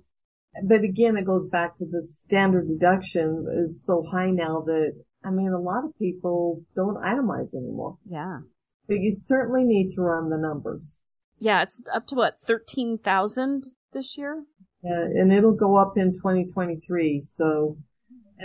But 0.65 0.83
again, 0.83 1.17
it 1.17 1.25
goes 1.25 1.47
back 1.49 1.77
to 1.77 1.85
the 1.85 2.03
standard 2.07 2.69
deduction 2.69 3.47
is 3.67 3.85
so 3.85 4.03
high 4.03 4.31
now 4.31 4.63
that 4.67 4.95
I 5.25 5.31
mean, 5.31 5.49
a 5.49 5.61
lot 5.61 5.85
of 5.85 5.97
people 5.99 6.63
don't 6.75 6.97
itemize 6.97 7.55
anymore. 7.55 7.99
Yeah. 8.09 8.41
But 8.89 9.01
you 9.01 9.15
certainly 9.15 9.65
need 9.65 9.93
to 9.95 10.03
run 10.03 10.31
the 10.31 10.39
numbers. 10.39 11.01
Yeah, 11.39 11.63
it's 11.63 11.83
up 11.95 12.07
to 12.09 12.15
what, 12.15 12.39
13,000 12.47 13.65
this 13.93 14.17
year? 14.19 14.45
Yeah, 14.83 15.03
and 15.03 15.33
it'll 15.33 15.55
go 15.55 15.77
up 15.77 15.97
in 15.97 16.13
2023. 16.13 17.23
So 17.23 17.77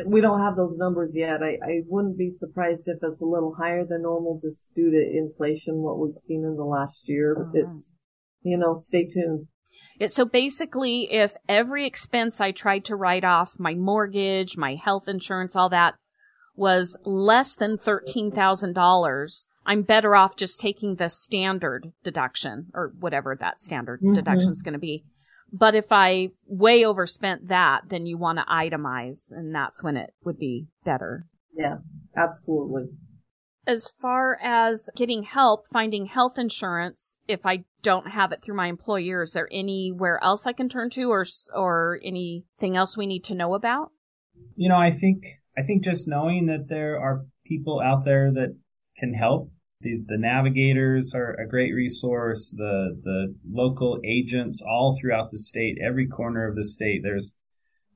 we 0.06 0.22
don't 0.22 0.42
have 0.42 0.56
those 0.56 0.76
numbers 0.78 1.16
yet. 1.16 1.42
I, 1.42 1.58
I 1.64 1.82
wouldn't 1.88 2.18
be 2.18 2.30
surprised 2.30 2.88
if 2.88 2.98
it's 3.02 3.22
a 3.22 3.26
little 3.26 3.56
higher 3.56 3.86
than 3.86 4.02
normal 4.02 4.40
just 4.42 4.74
due 4.76 4.92
to 4.92 5.18
inflation, 5.18 5.78
what 5.78 6.00
we've 6.00 6.16
seen 6.16 6.44
in 6.44 6.56
the 6.56 6.66
last 6.66 7.08
year. 7.08 7.38
Uh-huh. 7.40 7.52
it's, 7.54 7.92
you 8.42 8.58
know, 8.58 8.74
stay 8.74 9.06
tuned. 9.06 9.48
It, 10.00 10.12
so 10.12 10.26
basically, 10.26 11.12
if 11.12 11.36
every 11.50 11.86
expense 11.86 12.40
I 12.40 12.52
tried 12.52 12.86
to 12.86 12.96
write 12.96 13.24
off, 13.24 13.56
my 13.60 13.74
mortgage, 13.74 14.58
my 14.58 14.76
health 14.76 15.08
insurance, 15.08 15.56
all 15.56 15.70
that, 15.70 15.96
was 16.56 16.98
less 17.04 17.56
than 17.56 17.78
$13,000, 17.78 19.46
I'm 19.66 19.82
better 19.82 20.16
off 20.16 20.36
just 20.36 20.60
taking 20.60 20.96
the 20.96 21.10
standard 21.10 21.92
deduction 22.04 22.68
or 22.74 22.94
whatever 23.00 23.36
that 23.40 23.62
standard 23.62 24.02
mm-hmm. 24.02 24.14
deduction 24.14 24.52
is 24.52 24.62
going 24.62 24.74
to 24.74 24.80
be. 24.80 25.04
But 25.52 25.76
if 25.76 25.86
I 25.92 26.30
way 26.48 26.86
overspent 26.86 27.48
that, 27.48 27.84
then 27.90 28.06
you 28.06 28.18
want 28.18 28.40
to 28.40 28.46
itemize 28.46 29.32
and 29.32 29.54
that's 29.54 29.82
when 29.82 29.98
it 29.98 30.14
would 30.24 30.38
be 30.38 30.68
better. 30.84 31.28
Yeah, 31.56 31.78
absolutely. 32.16 32.90
As 33.68 33.88
far 33.88 34.38
as 34.44 34.90
getting 34.96 35.24
help 35.24 35.66
finding 35.72 36.06
health 36.06 36.38
insurance, 36.38 37.18
if 37.28 37.46
I 37.46 37.64
don't 37.82 38.12
have 38.12 38.32
it 38.32 38.44
through 38.44 38.56
my 38.56 38.68
employer, 38.68 39.24
is 39.24 39.32
there 39.32 39.50
anywhere 39.52 40.24
else 40.24 40.46
I 40.46 40.54
can 40.54 40.70
turn 40.70 40.92
to 40.92 41.10
or, 41.10 41.26
or 41.54 42.00
anything 42.04 42.78
else 42.78 42.96
we 42.96 43.08
need 43.08 43.24
to 43.26 43.36
know 43.36 43.56
about? 43.56 43.92
You 44.56 44.70
know, 44.70 44.78
I 44.78 44.92
think 44.92 45.40
I 45.58 45.62
think 45.62 45.84
just 45.84 46.08
knowing 46.08 46.48
that 46.48 46.68
there 46.68 47.00
are 47.00 47.26
people 47.46 47.82
out 47.82 48.04
there 48.04 48.32
that 48.34 48.58
can 48.98 49.14
help. 49.14 49.52
These 49.82 50.06
the 50.06 50.18
navigators 50.18 51.14
are 51.14 51.34
a 51.34 51.48
great 51.48 51.74
resource. 51.74 52.54
The 52.56 53.00
the 53.04 53.36
local 53.50 54.00
agents 54.06 54.62
all 54.62 54.98
throughout 55.00 55.30
the 55.32 55.38
state, 55.38 55.78
every 55.86 56.08
corner 56.08 56.48
of 56.48 56.56
the 56.56 56.64
state, 56.64 57.02
there's 57.04 57.36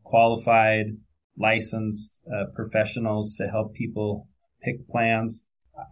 qualified, 0.03 0.97
licensed 1.37 2.19
uh, 2.27 2.45
professionals 2.55 3.35
to 3.35 3.47
help 3.47 3.73
people 3.73 4.27
pick 4.61 4.87
plans. 4.89 5.43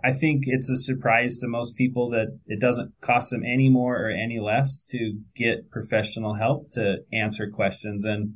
I 0.03 0.11
think 0.11 0.43
it's 0.45 0.69
a 0.69 0.75
surprise 0.75 1.37
to 1.37 1.47
most 1.47 1.77
people 1.77 2.09
that 2.09 2.37
it 2.45 2.59
doesn't 2.59 2.93
cost 3.01 3.29
them 3.29 3.43
any 3.45 3.69
more 3.69 3.95
or 3.95 4.09
any 4.09 4.39
less 4.39 4.81
to 4.89 5.19
get 5.35 5.71
professional 5.71 6.35
help 6.35 6.71
to 6.73 6.97
answer 7.13 7.49
questions. 7.49 8.03
And 8.03 8.35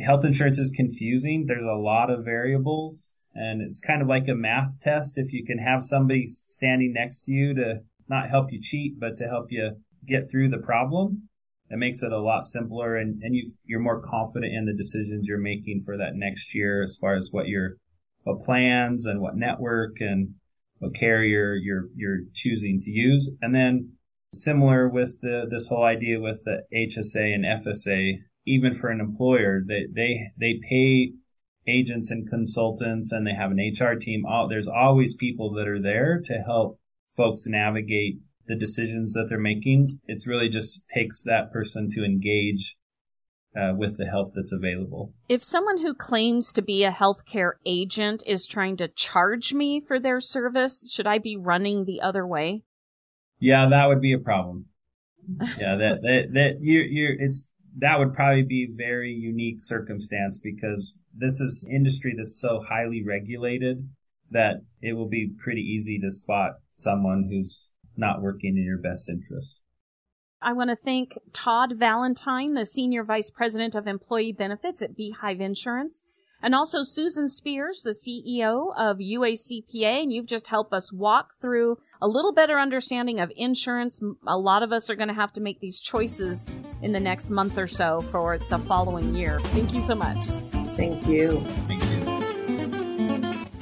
health 0.00 0.24
insurance 0.24 0.58
is 0.58 0.70
confusing. 0.74 1.46
There's 1.46 1.64
a 1.64 1.72
lot 1.72 2.10
of 2.10 2.24
variables 2.24 3.10
and 3.34 3.60
it's 3.60 3.80
kind 3.80 4.00
of 4.00 4.08
like 4.08 4.28
a 4.28 4.34
math 4.34 4.80
test. 4.80 5.18
If 5.18 5.32
you 5.32 5.44
can 5.44 5.58
have 5.58 5.82
somebody 5.82 6.28
standing 6.48 6.92
next 6.92 7.22
to 7.22 7.32
you 7.32 7.54
to 7.54 7.80
not 8.08 8.30
help 8.30 8.52
you 8.52 8.60
cheat, 8.60 8.98
but 8.98 9.16
to 9.18 9.24
help 9.24 9.46
you 9.50 9.76
get 10.06 10.30
through 10.30 10.48
the 10.48 10.58
problem, 10.58 11.28
it 11.70 11.78
makes 11.78 12.02
it 12.02 12.12
a 12.12 12.20
lot 12.20 12.44
simpler 12.44 12.96
and, 12.96 13.22
and 13.22 13.34
you 13.34 13.52
you're 13.64 13.80
more 13.80 14.00
confident 14.00 14.52
in 14.52 14.66
the 14.66 14.74
decisions 14.74 15.26
you're 15.26 15.38
making 15.38 15.80
for 15.80 15.96
that 15.96 16.14
next 16.14 16.54
year 16.54 16.82
as 16.82 16.96
far 17.00 17.14
as 17.14 17.30
what 17.32 17.48
your 17.48 17.70
what 18.22 18.40
plans 18.40 19.06
and 19.06 19.20
what 19.20 19.36
network 19.36 20.00
and 20.00 20.34
what 20.78 20.94
carrier 20.94 21.54
you're 21.54 21.88
you're 21.94 22.20
choosing 22.34 22.80
to 22.82 22.90
use. 22.90 23.34
And 23.40 23.54
then 23.54 23.92
similar 24.32 24.88
with 24.88 25.20
the 25.22 25.46
this 25.48 25.68
whole 25.68 25.84
idea 25.84 26.20
with 26.20 26.42
the 26.44 26.62
HSA 26.74 27.34
and 27.34 27.44
FSA, 27.44 28.18
even 28.46 28.74
for 28.74 28.88
an 28.90 29.00
employer, 29.00 29.62
they 29.66 29.86
they 29.92 30.30
they 30.38 30.60
pay 30.68 31.12
agents 31.66 32.10
and 32.10 32.28
consultants, 32.28 33.10
and 33.12 33.26
they 33.26 33.34
have 33.34 33.50
an 33.50 33.58
HR 33.58 33.94
team. 33.94 34.24
All, 34.26 34.48
there's 34.48 34.68
always 34.68 35.14
people 35.14 35.52
that 35.54 35.68
are 35.68 35.80
there 35.80 36.20
to 36.24 36.34
help 36.34 36.78
folks 37.16 37.46
navigate 37.46 38.18
the 38.46 38.56
decisions 38.56 39.12
that 39.12 39.26
they're 39.28 39.38
making. 39.38 39.88
It's 40.06 40.26
really 40.26 40.48
just 40.48 40.86
takes 40.88 41.22
that 41.22 41.52
person 41.52 41.88
to 41.90 42.04
engage 42.04 42.76
uh, 43.56 43.72
with 43.76 43.96
the 43.96 44.06
help 44.06 44.34
that's 44.34 44.52
available. 44.52 45.14
If 45.28 45.42
someone 45.42 45.80
who 45.80 45.94
claims 45.94 46.52
to 46.54 46.62
be 46.62 46.84
a 46.84 46.90
healthcare 46.90 47.52
agent 47.64 48.22
is 48.26 48.46
trying 48.46 48.76
to 48.78 48.88
charge 48.88 49.54
me 49.54 49.80
for 49.80 49.98
their 49.98 50.20
service, 50.20 50.90
should 50.92 51.06
I 51.06 51.18
be 51.18 51.36
running 51.36 51.84
the 51.84 52.00
other 52.00 52.26
way? 52.26 52.64
Yeah, 53.38 53.68
that 53.70 53.86
would 53.86 54.00
be 54.00 54.12
a 54.12 54.18
problem. 54.18 54.66
yeah, 55.58 55.76
that 55.76 56.02
that 56.02 56.34
that 56.34 56.60
you 56.60 56.80
you 56.80 57.16
it's 57.18 57.48
that 57.78 57.98
would 57.98 58.14
probably 58.14 58.44
be 58.44 58.68
a 58.70 58.76
very 58.76 59.12
unique 59.12 59.62
circumstance 59.62 60.38
because 60.38 61.00
this 61.16 61.40
is 61.40 61.66
industry 61.70 62.14
that's 62.16 62.40
so 62.40 62.62
highly 62.68 63.02
regulated 63.04 63.88
that 64.30 64.62
it 64.80 64.92
will 64.94 65.08
be 65.08 65.32
pretty 65.42 65.60
easy 65.60 65.98
to 65.98 66.10
spot 66.10 66.52
someone 66.74 67.28
who's 67.28 67.70
not 67.96 68.22
working 68.22 68.56
in 68.56 68.64
your 68.64 68.78
best 68.78 69.08
interest. 69.08 69.60
I 70.40 70.52
want 70.52 70.70
to 70.70 70.76
thank 70.76 71.18
Todd 71.32 71.74
Valentine, 71.76 72.54
the 72.54 72.66
Senior 72.66 73.02
Vice 73.02 73.30
President 73.30 73.74
of 73.74 73.86
Employee 73.86 74.32
Benefits 74.32 74.82
at 74.82 74.96
Beehive 74.96 75.40
Insurance, 75.40 76.04
and 76.44 76.54
also 76.54 76.82
Susan 76.82 77.24
Speirs, 77.24 77.82
the 77.82 77.90
CEO 77.90 78.76
of 78.76 78.98
UACPA. 78.98 80.02
And 80.02 80.12
you've 80.12 80.26
just 80.26 80.46
helped 80.46 80.74
us 80.74 80.92
walk 80.92 81.40
through 81.40 81.78
a 82.02 82.06
little 82.06 82.34
better 82.34 82.58
understanding 82.58 83.18
of 83.18 83.32
insurance. 83.34 83.98
A 84.26 84.36
lot 84.36 84.62
of 84.62 84.70
us 84.70 84.90
are 84.90 84.94
going 84.94 85.08
to 85.08 85.14
have 85.14 85.32
to 85.32 85.40
make 85.40 85.60
these 85.60 85.80
choices 85.80 86.46
in 86.82 86.92
the 86.92 87.00
next 87.00 87.30
month 87.30 87.56
or 87.56 87.66
so 87.66 88.02
for 88.02 88.36
the 88.36 88.58
following 88.58 89.14
year. 89.14 89.40
Thank 89.40 89.72
you 89.72 89.82
so 89.84 89.94
much. 89.94 90.18
Thank 90.76 91.06
you. 91.06 91.42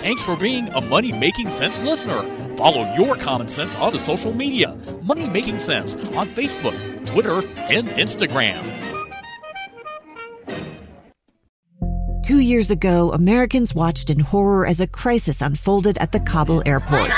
Thanks 0.00 0.22
for 0.22 0.36
being 0.36 0.68
a 0.68 0.80
Money 0.80 1.10
Making 1.10 1.50
Sense 1.50 1.80
listener. 1.80 2.22
Follow 2.54 2.94
your 2.94 3.16
common 3.16 3.48
sense 3.48 3.74
on 3.74 3.92
the 3.92 3.98
social 3.98 4.32
media. 4.32 4.78
Money 5.02 5.26
Making 5.26 5.58
Sense 5.58 5.96
on 6.14 6.28
Facebook, 6.28 7.04
Twitter, 7.04 7.38
and 7.56 7.88
Instagram. 7.88 8.62
Two 12.24 12.38
years 12.38 12.70
ago, 12.70 13.10
Americans 13.12 13.74
watched 13.74 14.08
in 14.08 14.20
horror 14.20 14.64
as 14.66 14.80
a 14.80 14.86
crisis 14.86 15.40
unfolded 15.42 15.98
at 15.98 16.12
the 16.12 16.20
Kabul 16.20 16.62
airport. 16.64 17.10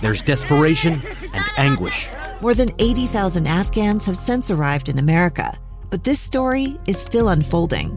There's 0.00 0.20
desperation 0.20 0.94
and 1.32 1.44
anguish. 1.56 2.08
More 2.40 2.54
than 2.54 2.70
80,000 2.80 3.46
Afghans 3.46 4.04
have 4.04 4.18
since 4.18 4.50
arrived 4.50 4.88
in 4.88 4.98
America, 4.98 5.56
but 5.90 6.02
this 6.02 6.18
story 6.18 6.76
is 6.88 6.98
still 6.98 7.28
unfolding. 7.28 7.96